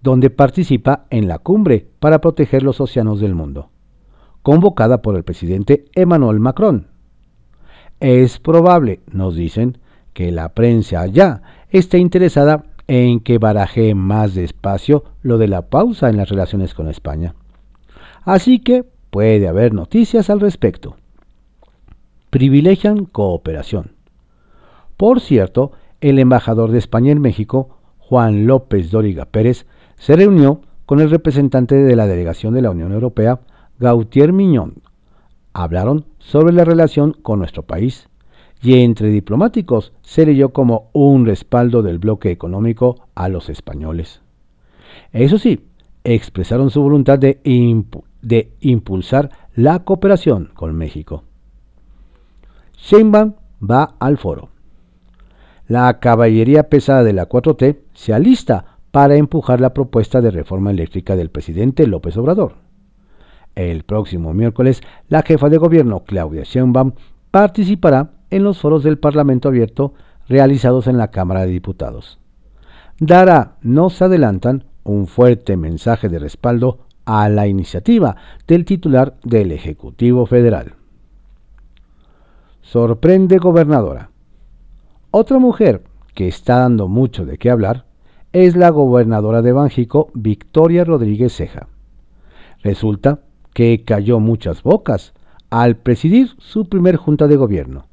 donde 0.02 0.30
participa 0.30 1.06
en 1.10 1.28
la 1.28 1.38
cumbre 1.38 1.88
para 1.98 2.20
proteger 2.20 2.62
los 2.62 2.80
océanos 2.80 3.20
del 3.20 3.34
mundo, 3.34 3.70
convocada 4.42 5.02
por 5.02 5.16
el 5.16 5.24
presidente 5.24 5.86
Emmanuel 5.94 6.40
Macron. 6.40 6.88
Es 7.98 8.38
probable, 8.38 9.00
nos 9.10 9.34
dicen, 9.34 9.78
que 10.12 10.30
la 10.30 10.50
prensa 10.50 11.00
allá 11.00 11.42
esté 11.70 11.98
interesada 11.98 12.64
en 12.86 13.20
que 13.20 13.38
baraje 13.38 13.94
más 13.94 14.34
despacio 14.34 15.04
lo 15.22 15.38
de 15.38 15.48
la 15.48 15.68
pausa 15.68 16.08
en 16.08 16.16
las 16.16 16.28
relaciones 16.28 16.74
con 16.74 16.88
España. 16.88 17.34
Así 18.24 18.58
que 18.58 18.84
puede 19.10 19.48
haber 19.48 19.72
noticias 19.72 20.30
al 20.30 20.40
respecto. 20.40 20.96
Privilegian 22.30 23.06
cooperación. 23.06 23.90
Por 24.96 25.20
cierto, 25.20 25.72
el 26.00 26.20
embajador 26.20 26.70
de 26.70 26.78
España 26.78 27.10
en 27.10 27.20
México, 27.20 27.78
Juan 27.98 28.46
López 28.46 28.92
Dóriga 28.92 29.24
Pérez, 29.24 29.66
se 29.96 30.14
reunió 30.14 30.60
con 30.86 31.00
el 31.00 31.10
representante 31.10 31.74
de 31.74 31.96
la 31.96 32.06
delegación 32.06 32.54
de 32.54 32.62
la 32.62 32.70
Unión 32.70 32.92
Europea, 32.92 33.40
Gautier 33.80 34.32
Miñón. 34.32 34.74
Hablaron 35.54 36.04
sobre 36.20 36.52
la 36.52 36.64
relación 36.64 37.14
con 37.20 37.40
nuestro 37.40 37.64
país 37.64 38.08
y 38.62 38.82
entre 38.82 39.08
diplomáticos 39.08 39.92
se 40.02 40.24
leyó 40.24 40.50
como 40.50 40.88
un 40.92 41.26
respaldo 41.26 41.82
del 41.82 41.98
bloque 41.98 42.30
económico 42.30 43.08
a 43.16 43.28
los 43.28 43.48
españoles. 43.48 44.20
Eso 45.12 45.36
sí, 45.36 45.66
expresaron 46.04 46.70
su 46.70 46.80
voluntad 46.80 47.18
de, 47.18 47.40
de 48.22 48.52
impulsar 48.60 49.30
la 49.56 49.80
cooperación 49.80 50.50
con 50.54 50.76
México. 50.76 51.24
Sheinbaum 52.82 53.34
va 53.62 53.94
al 53.98 54.18
foro. 54.18 54.48
La 55.68 56.00
caballería 56.00 56.68
pesada 56.68 57.04
de 57.04 57.12
la 57.12 57.28
4T 57.28 57.78
se 57.92 58.12
alista 58.12 58.78
para 58.90 59.16
empujar 59.16 59.60
la 59.60 59.72
propuesta 59.72 60.20
de 60.20 60.30
reforma 60.30 60.70
eléctrica 60.70 61.14
del 61.14 61.30
presidente 61.30 61.86
López 61.86 62.16
Obrador. 62.16 62.54
El 63.54 63.84
próximo 63.84 64.32
miércoles, 64.32 64.80
la 65.08 65.22
jefa 65.22 65.48
de 65.48 65.58
gobierno, 65.58 66.04
Claudia 66.04 66.42
Sheinbaum, 66.44 66.92
participará 67.30 68.10
en 68.30 68.44
los 68.44 68.60
foros 68.60 68.82
del 68.82 68.98
Parlamento 68.98 69.48
Abierto 69.48 69.94
realizados 70.28 70.86
en 70.86 70.98
la 70.98 71.10
Cámara 71.10 71.42
de 71.42 71.52
Diputados. 71.52 72.18
Dará, 72.98 73.56
nos 73.62 74.00
adelantan, 74.02 74.64
un 74.82 75.06
fuerte 75.06 75.56
mensaje 75.56 76.08
de 76.08 76.18
respaldo 76.18 76.78
a 77.04 77.28
la 77.28 77.46
iniciativa 77.46 78.16
del 78.46 78.64
titular 78.64 79.16
del 79.22 79.52
Ejecutivo 79.52 80.26
Federal. 80.26 80.79
Sorprende 82.62 83.38
gobernadora. 83.38 84.10
Otra 85.10 85.38
mujer 85.38 85.82
que 86.14 86.28
está 86.28 86.58
dando 86.58 86.88
mucho 86.88 87.24
de 87.24 87.38
qué 87.38 87.50
hablar 87.50 87.86
es 88.32 88.56
la 88.56 88.70
gobernadora 88.70 89.42
de 89.42 89.52
Bánjico, 89.52 90.10
Victoria 90.14 90.84
Rodríguez 90.84 91.34
Ceja. 91.34 91.68
Resulta 92.62 93.20
que 93.54 93.84
cayó 93.84 94.20
muchas 94.20 94.62
bocas 94.62 95.14
al 95.50 95.76
presidir 95.76 96.30
su 96.38 96.68
primer 96.68 96.96
junta 96.96 97.26
de 97.26 97.36
gobierno 97.36 97.86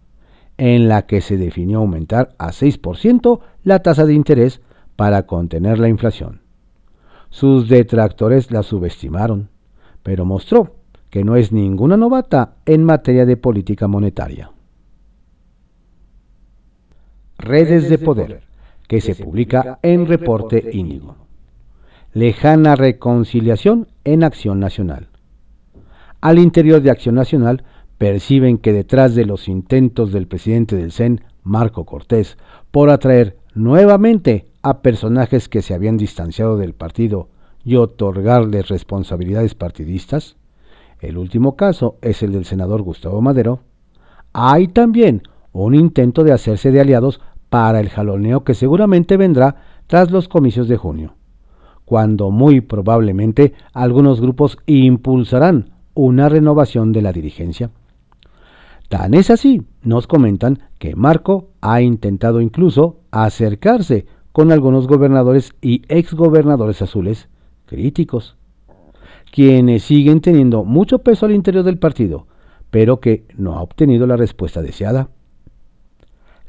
en 0.57 0.89
la 0.89 1.05
que 1.05 1.21
se 1.21 1.37
definió 1.37 1.79
aumentar 1.79 2.35
a 2.37 2.49
6% 2.49 3.39
la 3.63 3.79
tasa 3.79 4.05
de 4.05 4.13
interés 4.13 4.61
para 4.95 5.27
contener 5.27 5.79
la 5.79 5.87
inflación. 5.87 6.41
Sus 7.29 7.69
detractores 7.69 8.51
la 8.51 8.63
subestimaron, 8.63 9.49
pero 10.01 10.25
mostró 10.25 10.75
que 11.09 11.23
no 11.23 11.35
es 11.35 11.51
ninguna 11.51 11.97
novata 11.97 12.55
en 12.65 12.83
materia 12.83 13.25
de 13.25 13.37
política 13.37 13.87
monetaria. 13.87 14.51
Redes 17.37 17.87
de 17.87 17.99
Poder, 17.99 18.41
que 18.87 18.99
se 18.99 19.13
publica 19.15 19.79
en 19.83 20.07
Reporte 20.07 20.71
Índigo. 20.73 21.15
Lejana 22.13 22.75
reconciliación 22.75 23.87
en 24.03 24.23
Acción 24.23 24.59
Nacional. 24.59 25.09
Al 26.19 26.39
interior 26.39 26.81
de 26.81 26.89
Acción 26.89 27.15
Nacional 27.15 27.63
perciben 27.99 28.57
que 28.57 28.73
detrás 28.73 29.13
de 29.13 29.25
los 29.25 29.47
intentos 29.47 30.11
del 30.11 30.27
presidente 30.27 30.75
del 30.75 30.91
CEN, 30.91 31.21
Marco 31.43 31.85
Cortés, 31.85 32.37
por 32.71 32.89
atraer 32.89 33.37
nuevamente 33.53 34.47
a 34.63 34.81
personajes 34.81 35.47
que 35.47 35.61
se 35.61 35.75
habían 35.75 35.97
distanciado 35.97 36.57
del 36.57 36.73
partido 36.73 37.29
y 37.63 37.75
otorgarles 37.75 38.67
responsabilidades 38.67 39.53
partidistas, 39.53 40.37
el 41.01 41.17
último 41.17 41.55
caso 41.55 41.97
es 42.01 42.23
el 42.23 42.31
del 42.31 42.45
senador 42.45 42.81
Gustavo 42.81 43.21
Madero, 43.21 43.59
hay 44.33 44.67
también 44.67 45.21
un 45.51 45.75
intento 45.75 46.23
de 46.23 46.33
hacerse 46.33 46.71
de 46.71 46.81
aliados 46.81 47.21
para 47.49 47.79
el 47.79 47.89
jaloneo 47.89 48.43
que 48.43 48.53
seguramente 48.53 49.17
vendrá 49.17 49.55
tras 49.87 50.11
los 50.11 50.27
comicios 50.27 50.67
de 50.67 50.77
junio, 50.77 51.15
cuando 51.85 52.31
muy 52.31 52.61
probablemente 52.61 53.53
algunos 53.73 54.19
grupos 54.19 54.57
impulsarán 54.65 55.71
una 55.93 56.29
renovación 56.29 56.91
de 56.91 57.01
la 57.01 57.13
dirigencia. 57.13 57.71
Tan 58.89 59.13
es 59.13 59.29
así, 59.31 59.63
nos 59.81 60.07
comentan 60.07 60.59
que 60.79 60.95
Marco 60.95 61.49
ha 61.61 61.81
intentado 61.81 62.39
incluso 62.39 62.99
acercarse 63.11 64.05
con 64.31 64.51
algunos 64.51 64.87
gobernadores 64.87 65.53
y 65.61 65.81
exgobernadores 65.89 66.81
azules 66.81 67.27
críticos, 67.65 68.37
quienes 69.31 69.83
siguen 69.83 70.21
teniendo 70.21 70.63
mucho 70.63 70.99
peso 70.99 71.25
al 71.25 71.33
interior 71.33 71.63
del 71.63 71.79
partido, 71.79 72.27
pero 72.69 72.99
que 72.99 73.25
no 73.35 73.55
ha 73.55 73.61
obtenido 73.61 74.07
la 74.07 74.15
respuesta 74.15 74.61
deseada. 74.61 75.09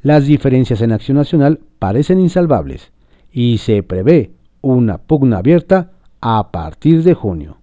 Las 0.09 0.25
diferencias 0.25 0.81
en 0.81 0.93
Acción 0.93 1.19
Nacional 1.19 1.61
parecen 1.79 2.19
insalvables 2.19 2.93
y 3.31 3.59
se 3.59 3.83
prevé 3.83 4.31
una 4.63 4.97
pugna 4.97 5.37
abierta 5.37 5.91
a 6.23 6.51
partir 6.51 7.03
de 7.03 7.13
junio. 7.13 7.59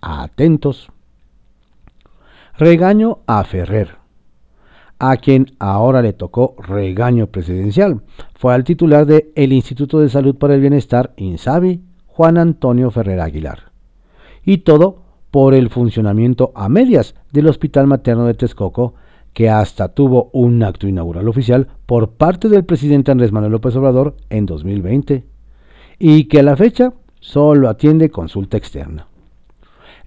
Atentos. 0.00 0.92
Regaño 2.56 3.18
a 3.26 3.42
Ferrer 3.42 3.96
a 5.00 5.16
quien 5.16 5.46
ahora 5.58 6.00
le 6.00 6.12
tocó 6.12 6.54
regaño 6.58 7.26
presidencial. 7.26 8.02
Fue 8.36 8.54
al 8.54 8.62
titular 8.62 9.04
de 9.04 9.32
el 9.34 9.52
Instituto 9.52 9.98
de 9.98 10.10
Salud 10.10 10.36
para 10.36 10.54
el 10.54 10.60
Bienestar, 10.60 11.12
INSABI, 11.16 11.82
Juan 12.06 12.38
Antonio 12.38 12.92
Ferrer 12.92 13.18
Aguilar. 13.18 13.72
Y 14.44 14.58
todo 14.58 15.02
por 15.32 15.54
el 15.54 15.70
funcionamiento 15.70 16.52
a 16.54 16.68
medias 16.68 17.16
del 17.32 17.48
Hospital 17.48 17.88
Materno 17.88 18.26
de 18.26 18.34
Texcoco, 18.34 18.94
que 19.32 19.48
hasta 19.48 19.88
tuvo 19.88 20.30
un 20.32 20.62
acto 20.62 20.88
inaugural 20.88 21.28
oficial 21.28 21.68
por 21.86 22.10
parte 22.12 22.48
del 22.48 22.64
presidente 22.64 23.10
Andrés 23.10 23.32
Manuel 23.32 23.52
López 23.52 23.76
Obrador 23.76 24.16
en 24.28 24.46
2020, 24.46 25.24
y 25.98 26.24
que 26.24 26.40
a 26.40 26.42
la 26.42 26.56
fecha 26.56 26.92
solo 27.20 27.68
atiende 27.68 28.10
consulta 28.10 28.56
externa. 28.56 29.06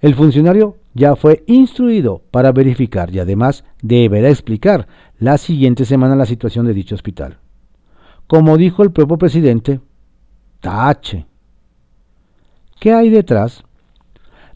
El 0.00 0.14
funcionario 0.14 0.76
ya 0.92 1.16
fue 1.16 1.44
instruido 1.46 2.22
para 2.30 2.52
verificar 2.52 3.14
y 3.14 3.20
además 3.20 3.64
deberá 3.80 4.28
explicar 4.28 4.86
la 5.18 5.38
siguiente 5.38 5.84
semana 5.84 6.16
la 6.16 6.26
situación 6.26 6.66
de 6.66 6.74
dicho 6.74 6.94
hospital. 6.94 7.38
Como 8.26 8.56
dijo 8.56 8.82
el 8.82 8.92
propio 8.92 9.16
presidente, 9.16 9.80
tache. 10.60 11.26
¿Qué 12.80 12.92
hay 12.92 13.08
detrás? 13.08 13.64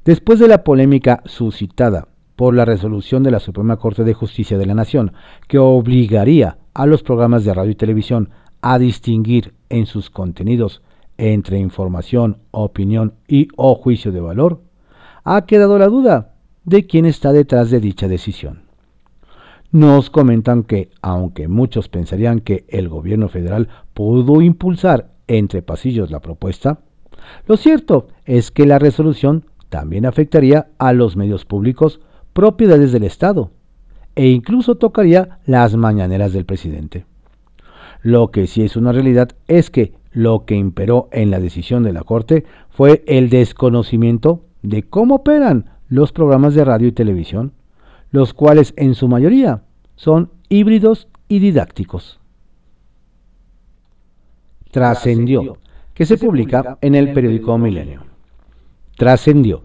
Después 0.04 0.38
de 0.38 0.48
la 0.48 0.64
polémica 0.64 1.22
suscitada 1.24 2.09
por 2.38 2.55
la 2.55 2.64
resolución 2.64 3.24
de 3.24 3.33
la 3.33 3.40
Suprema 3.40 3.79
Corte 3.79 4.05
de 4.05 4.14
Justicia 4.14 4.57
de 4.59 4.64
la 4.64 4.77
Nación 4.77 5.12
que 5.48 5.59
obligaría 5.59 6.59
a 6.72 6.87
los 6.87 7.03
programas 7.03 7.44
de 7.44 7.53
radio 7.53 7.72
y 7.72 7.74
televisión 7.74 8.31
a 8.62 8.79
distinguir 8.79 9.55
en 9.70 9.87
sus 9.87 10.09
contenidos 10.09 10.81
entre 11.16 11.59
información, 11.59 12.38
opinión 12.53 13.14
y 13.27 13.48
o 13.57 13.74
juicio 13.74 14.12
de 14.12 14.20
valor, 14.20 14.61
ha 15.24 15.46
quedado 15.46 15.81
la 15.81 15.88
duda 15.88 16.35
de 16.62 16.87
quién 16.87 17.07
está 17.07 17.33
detrás 17.33 17.72
de 17.72 17.81
dicha 17.81 18.07
decisión. 18.07 18.62
Nos 19.72 20.09
comentan 20.09 20.62
que, 20.62 20.90
aunque 21.03 21.48
muchos 21.48 21.88
pensarían 21.88 22.38
que 22.38 22.66
el 22.68 22.88
gobierno 22.88 23.29
federal 23.29 23.68
pudo 23.94 24.42
impulsar 24.42 25.11
entre 25.27 25.61
pasillos 25.61 26.12
la 26.12 26.20
propuesta, 26.20 26.79
lo 27.48 27.57
cierto 27.57 28.07
es 28.27 28.53
que 28.53 28.64
la 28.64 28.79
resolución 28.79 29.46
también 29.70 30.07
afectaría 30.07 30.68
a 30.79 30.92
los 30.92 31.16
medios 31.16 31.44
públicos 31.44 31.98
propiedades 32.38 32.92
del 32.92 33.03
Estado 33.03 33.51
e 34.14 34.29
incluso 34.29 34.77
tocaría 34.77 35.40
las 35.44 35.74
mañaneras 35.74 36.33
del 36.33 36.44
presidente. 36.44 37.05
Lo 38.01 38.31
que 38.31 38.46
sí 38.46 38.62
es 38.62 38.77
una 38.77 38.92
realidad 38.92 39.31
es 39.48 39.70
que 39.70 39.94
lo 40.12 40.44
que 40.44 40.55
imperó 40.55 41.09
en 41.11 41.33
la 41.33 41.40
decisión 41.40 41.83
de 41.83 41.92
la 41.92 42.05
Corte 42.05 42.44
fue 42.70 43.03
el 43.09 43.29
desconocimiento 43.29 44.44
de 44.62 44.85
cómo 44.85 45.16
operan 45.16 45.64
los 45.88 46.12
programas 46.12 46.55
de 46.55 46.64
radio 46.64 46.87
y 46.87 46.92
televisión, 46.92 47.55
los 48.12 48.35
cuales 48.35 48.72
en 48.77 48.94
su 48.94 49.09
mayoría 49.09 49.64
son 49.96 50.31
híbridos 50.48 51.09
y 51.27 51.40
didácticos. 51.40 52.20
Trascendió, 54.70 55.59
que 55.92 56.07
se 56.07 56.16
publica 56.18 56.79
en 56.83 56.94
el 56.94 57.12
periódico 57.12 57.59
Milenio. 57.59 58.05
Trascendió 58.96 59.64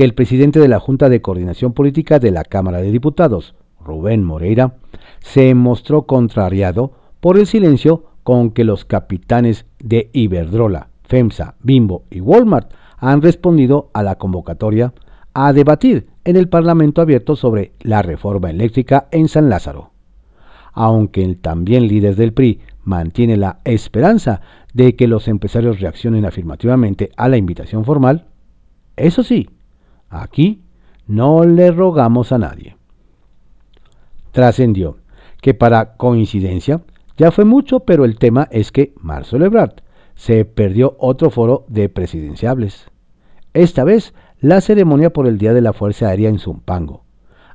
que 0.00 0.04
el 0.04 0.14
presidente 0.14 0.60
de 0.60 0.68
la 0.68 0.80
Junta 0.80 1.10
de 1.10 1.20
Coordinación 1.20 1.74
Política 1.74 2.18
de 2.18 2.30
la 2.30 2.42
Cámara 2.42 2.80
de 2.80 2.90
Diputados, 2.90 3.54
Rubén 3.84 4.24
Moreira, 4.24 4.76
se 5.18 5.54
mostró 5.54 6.06
contrariado 6.06 6.92
por 7.20 7.36
el 7.36 7.46
silencio 7.46 8.06
con 8.22 8.50
que 8.52 8.64
los 8.64 8.86
capitanes 8.86 9.66
de 9.78 10.08
Iberdrola, 10.14 10.88
FEMSA, 11.02 11.56
Bimbo 11.62 12.04
y 12.08 12.22
Walmart 12.22 12.72
han 12.96 13.20
respondido 13.20 13.90
a 13.92 14.02
la 14.02 14.14
convocatoria 14.14 14.94
a 15.34 15.52
debatir 15.52 16.08
en 16.24 16.36
el 16.36 16.48
Parlamento 16.48 17.02
abierto 17.02 17.36
sobre 17.36 17.72
la 17.82 18.00
reforma 18.00 18.48
eléctrica 18.48 19.06
en 19.10 19.28
San 19.28 19.50
Lázaro. 19.50 19.90
aunque 20.72 21.22
el 21.22 21.36
también 21.40 21.88
líder 21.88 22.16
del 22.16 22.32
PRI 22.32 22.60
mantiene 22.84 23.36
la 23.36 23.58
esperanza 23.64 24.40
de 24.72 24.96
que 24.96 25.06
los 25.06 25.28
empresarios 25.28 25.78
reaccionen 25.78 26.24
afirmativamente 26.24 27.10
a 27.18 27.28
la 27.28 27.36
invitación 27.36 27.84
formal, 27.84 28.28
eso 28.96 29.22
sí, 29.22 29.46
aquí 30.10 30.60
no 31.06 31.44
le 31.44 31.70
rogamos 31.70 32.32
a 32.32 32.38
nadie. 32.38 32.76
Trascendió 34.32 34.98
que 35.40 35.54
para 35.54 35.96
coincidencia 35.96 36.82
ya 37.16 37.30
fue 37.30 37.44
mucho, 37.44 37.80
pero 37.80 38.04
el 38.04 38.18
tema 38.18 38.48
es 38.50 38.72
que 38.72 38.92
Marcelo 39.00 39.46
Ebrard 39.46 39.82
se 40.14 40.44
perdió 40.44 40.96
otro 40.98 41.30
foro 41.30 41.64
de 41.68 41.88
presidenciables. 41.88 42.90
Esta 43.54 43.84
vez 43.84 44.14
la 44.38 44.60
ceremonia 44.60 45.12
por 45.12 45.26
el 45.26 45.38
Día 45.38 45.52
de 45.52 45.60
la 45.60 45.72
Fuerza 45.72 46.08
Aérea 46.08 46.28
en 46.28 46.38
Zumpango, 46.38 47.04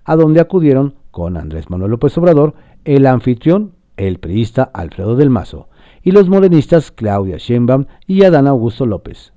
a 0.04 0.16
donde 0.16 0.42
acudieron 0.42 0.96
con 1.12 1.38
Andrés 1.38 1.70
Manuel 1.70 1.92
López 1.92 2.18
Obrador, 2.18 2.56
el 2.84 3.08
anfitrión, 3.08 3.74
el 3.98 4.20
periodista 4.20 4.64
Alfredo 4.64 5.16
del 5.16 5.30
Mazo, 5.30 5.70
y 6.04 6.12
los 6.12 6.30
morenistas 6.30 6.92
Claudia 6.92 7.38
Sheinbaum 7.38 7.86
y 8.06 8.24
Adán 8.24 8.48
Augusto 8.48 8.86
López. 8.86 9.34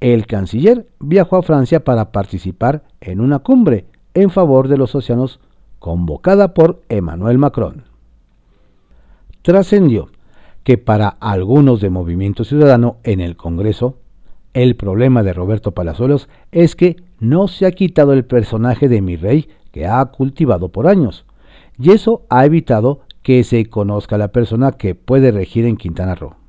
El 0.00 0.26
canciller 0.26 0.86
viajó 0.98 1.36
a 1.36 1.42
Francia 1.42 1.84
para 1.84 2.10
participar 2.10 2.84
en 3.02 3.20
una 3.20 3.40
cumbre 3.40 3.84
en 4.14 4.30
favor 4.30 4.68
de 4.68 4.78
los 4.78 4.94
océanos 4.94 5.40
convocada 5.78 6.54
por 6.54 6.82
Emmanuel 6.88 7.36
Macron. 7.36 7.84
Trascendió 9.42 10.08
que 10.64 10.78
para 10.78 11.08
algunos 11.08 11.80
de 11.80 11.90
Movimiento 11.90 12.44
Ciudadano 12.44 12.96
en 13.02 13.20
el 13.20 13.36
Congreso, 13.36 13.96
el 14.54 14.74
problema 14.74 15.22
de 15.22 15.32
Roberto 15.32 15.72
Palazuelos 15.72 16.28
es 16.50 16.76
que 16.76 16.96
no 17.18 17.48
se 17.48 17.66
ha 17.66 17.72
quitado 17.72 18.12
el 18.12 18.24
personaje 18.24 18.88
de 18.88 19.02
mi 19.02 19.16
rey 19.16 19.48
que 19.70 19.86
ha 19.86 20.04
cultivado 20.06 20.70
por 20.70 20.88
años, 20.88 21.24
y 21.78 21.92
eso 21.92 22.22
ha 22.28 22.44
evitado 22.44 23.00
que 23.22 23.44
se 23.44 23.66
conozca 23.66 24.18
la 24.18 24.28
persona 24.28 24.72
que 24.72 24.94
puede 24.94 25.30
regir 25.30 25.66
en 25.66 25.76
Quintana 25.76 26.14
Roo. 26.14 26.39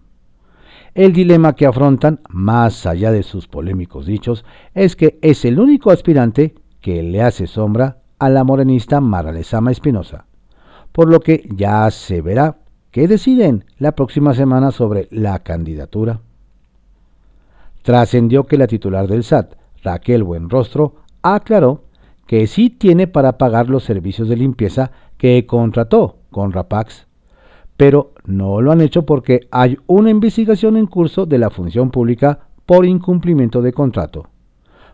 El 0.94 1.14
dilema 1.14 1.56
que 1.56 1.66
afrontan, 1.66 2.20
más 2.30 2.86
allá 2.86 3.12
de 3.12 3.24
sus 3.24 3.48
polémicos 3.48 4.06
dichos, 4.06 4.44
es 4.74 4.98
que 4.98 5.20
es 5.22 5.46
el 5.46 5.58
único 5.58 5.90
aspirante 5.90 6.54
que 6.82 7.02
le 7.02 7.22
hace 7.22 7.48
sombra 7.48 8.00
a 8.20 8.28
la 8.28 8.44
morenista 8.44 9.00
Mara 9.00 9.32
Lezama 9.32 9.72
Espinosa, 9.72 10.26
por 10.92 11.10
lo 11.10 11.22
que 11.22 11.48
ya 11.56 11.90
se 11.92 12.22
verá 12.22 12.58
qué 12.92 13.08
deciden 13.08 13.64
la 13.78 13.94
próxima 13.94 14.34
semana 14.34 14.72
sobre 14.72 15.08
la 15.12 15.40
candidatura. 15.40 16.20
Trascendió 17.84 18.46
que 18.46 18.58
la 18.58 18.68
titular 18.68 19.08
del 19.08 19.24
SAT, 19.24 19.56
Raquel 19.84 20.24
Buenrostro, 20.24 20.96
aclaró 21.22 21.86
que 22.28 22.48
sí 22.48 22.70
tiene 22.70 23.08
para 23.08 23.38
pagar 23.38 23.70
los 23.70 23.84
servicios 23.84 24.28
de 24.28 24.36
limpieza 24.36 24.92
que 25.18 25.46
contrató 25.46 26.18
con 26.32 26.52
Rapax, 26.52 27.08
pero 27.82 28.12
no 28.26 28.62
lo 28.62 28.72
han 28.72 28.80
hecho 28.80 29.08
porque 29.08 29.48
hay 29.50 29.76
una 29.88 30.12
investigación 30.12 30.78
en 30.78 30.86
curso 30.86 31.26
de 31.26 31.40
la 31.40 31.50
función 31.50 31.90
pública 31.90 32.42
por 32.68 32.86
incumplimiento 32.86 33.64
de 33.64 33.74
contrato, 33.74 34.28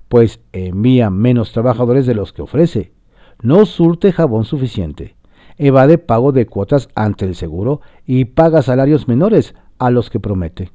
pues 0.07 0.39
envía 0.53 1.09
menos 1.09 1.51
trabajadores 1.51 2.05
de 2.05 2.15
los 2.15 2.31
que 2.31 2.43
ofrece, 2.43 2.93
no 3.41 3.65
surte 3.65 4.13
jabón 4.13 4.45
suficiente, 4.45 5.17
evade 5.57 5.97
pago 5.97 6.31
de 6.31 6.45
cuotas 6.45 6.87
ante 6.95 7.25
el 7.25 7.35
seguro 7.35 7.81
y 8.05 8.23
paga 8.23 8.61
salarios 8.61 9.09
menores 9.09 9.53
a 9.79 9.91
los 9.91 10.09
que 10.09 10.21
promete. 10.21 10.71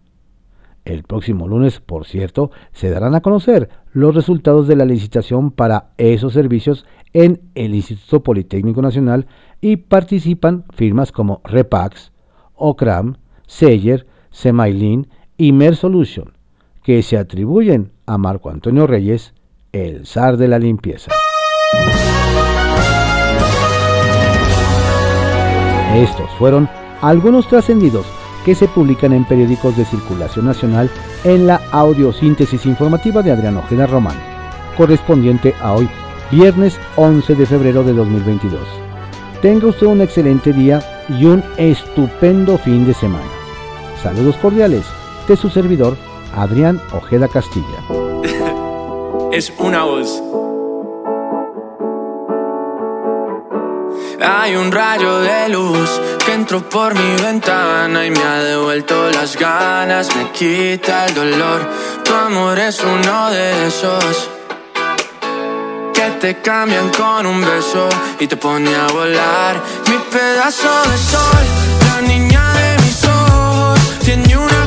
El 0.84 1.04
próximo 1.04 1.48
lunes, 1.48 1.80
por 1.80 2.04
cierto, 2.04 2.50
se 2.72 2.90
darán 2.90 3.14
a 3.14 3.22
conocer 3.22 3.70
los 3.90 4.14
resultados 4.14 4.68
de 4.68 4.76
la 4.76 4.84
licitación 4.84 5.50
para 5.50 5.92
esos 5.96 6.34
servicios 6.34 6.84
en 7.12 7.40
el 7.54 7.74
Instituto 7.74 8.22
Politécnico 8.22 8.82
Nacional 8.82 9.26
y 9.60 9.76
participan 9.76 10.64
firmas 10.74 11.12
como 11.12 11.40
Repax, 11.44 12.12
Ocram, 12.54 13.16
Seyer, 13.46 14.06
Semailin 14.30 15.08
y 15.36 15.52
Mer 15.52 15.76
Solution, 15.76 16.32
que 16.82 17.02
se 17.02 17.18
atribuyen 17.18 17.92
a 18.06 18.18
Marco 18.18 18.50
Antonio 18.50 18.86
Reyes, 18.86 19.34
el 19.72 20.06
zar 20.06 20.36
de 20.36 20.48
la 20.48 20.58
limpieza. 20.58 21.12
Estos 25.94 26.30
fueron 26.38 26.68
algunos 27.02 27.46
trascendidos 27.48 28.06
que 28.44 28.54
se 28.54 28.66
publican 28.68 29.12
en 29.12 29.24
periódicos 29.24 29.76
de 29.76 29.84
circulación 29.84 30.46
nacional 30.46 30.90
en 31.24 31.46
la 31.46 31.60
audiosíntesis 31.70 32.66
informativa 32.66 33.22
de 33.22 33.30
Adrián 33.32 33.56
Ojeda 33.56 33.86
Román, 33.86 34.16
correspondiente 34.76 35.54
a 35.60 35.74
hoy, 35.74 35.88
viernes 36.32 36.80
11 36.96 37.34
de 37.34 37.46
febrero 37.46 37.84
de 37.84 37.92
2022. 37.92 38.60
Tenga 39.42 39.66
usted 39.66 39.86
un 39.86 40.00
excelente 40.00 40.52
día 40.52 40.80
y 41.10 41.26
un 41.26 41.44
estupendo 41.58 42.56
fin 42.56 42.86
de 42.86 42.94
semana. 42.94 43.30
Saludos 44.02 44.36
cordiales 44.36 44.86
de 45.28 45.36
su 45.36 45.50
servidor, 45.50 45.96
Adrián 46.34 46.80
Ojeda 46.92 47.28
Castilla. 47.28 47.66
es 49.32 49.52
una 49.58 49.84
voz. 49.84 50.22
Hay 54.24 54.56
un 54.56 54.72
rayo 54.72 55.18
de 55.18 55.48
luz 55.50 56.00
que 56.24 56.32
entró 56.32 56.66
por 56.68 56.94
mi 56.94 57.22
ventana 57.22 58.06
y 58.06 58.10
me 58.10 58.22
ha 58.22 58.42
devuelto 58.42 59.10
las 59.10 59.36
ganas, 59.36 60.08
me 60.16 60.30
quita 60.30 61.06
el 61.06 61.14
dolor. 61.14 61.68
Tu 62.04 62.14
amor 62.14 62.58
es 62.58 62.82
uno 62.82 63.30
de 63.30 63.66
esos 63.66 64.30
que 66.02 66.10
te 66.18 66.40
cambian 66.40 66.90
con 66.90 67.26
un 67.26 67.40
beso 67.40 67.88
y 68.18 68.26
te 68.26 68.36
pone 68.36 68.74
a 68.74 68.86
volar. 68.88 69.62
Mi 69.88 69.98
pedazo 70.10 70.68
de 70.90 70.98
sol, 70.98 71.44
la 71.86 72.00
niña 72.00 72.52
de 72.54 72.82
mis 72.82 73.04
ojos, 73.04 73.78
tiene 74.04 74.36
una 74.36 74.61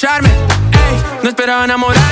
emborracharme, 0.00 0.28
ey, 0.28 1.22
no 1.22 1.28
esperaba 1.28 1.64
enamorarme 1.64 2.09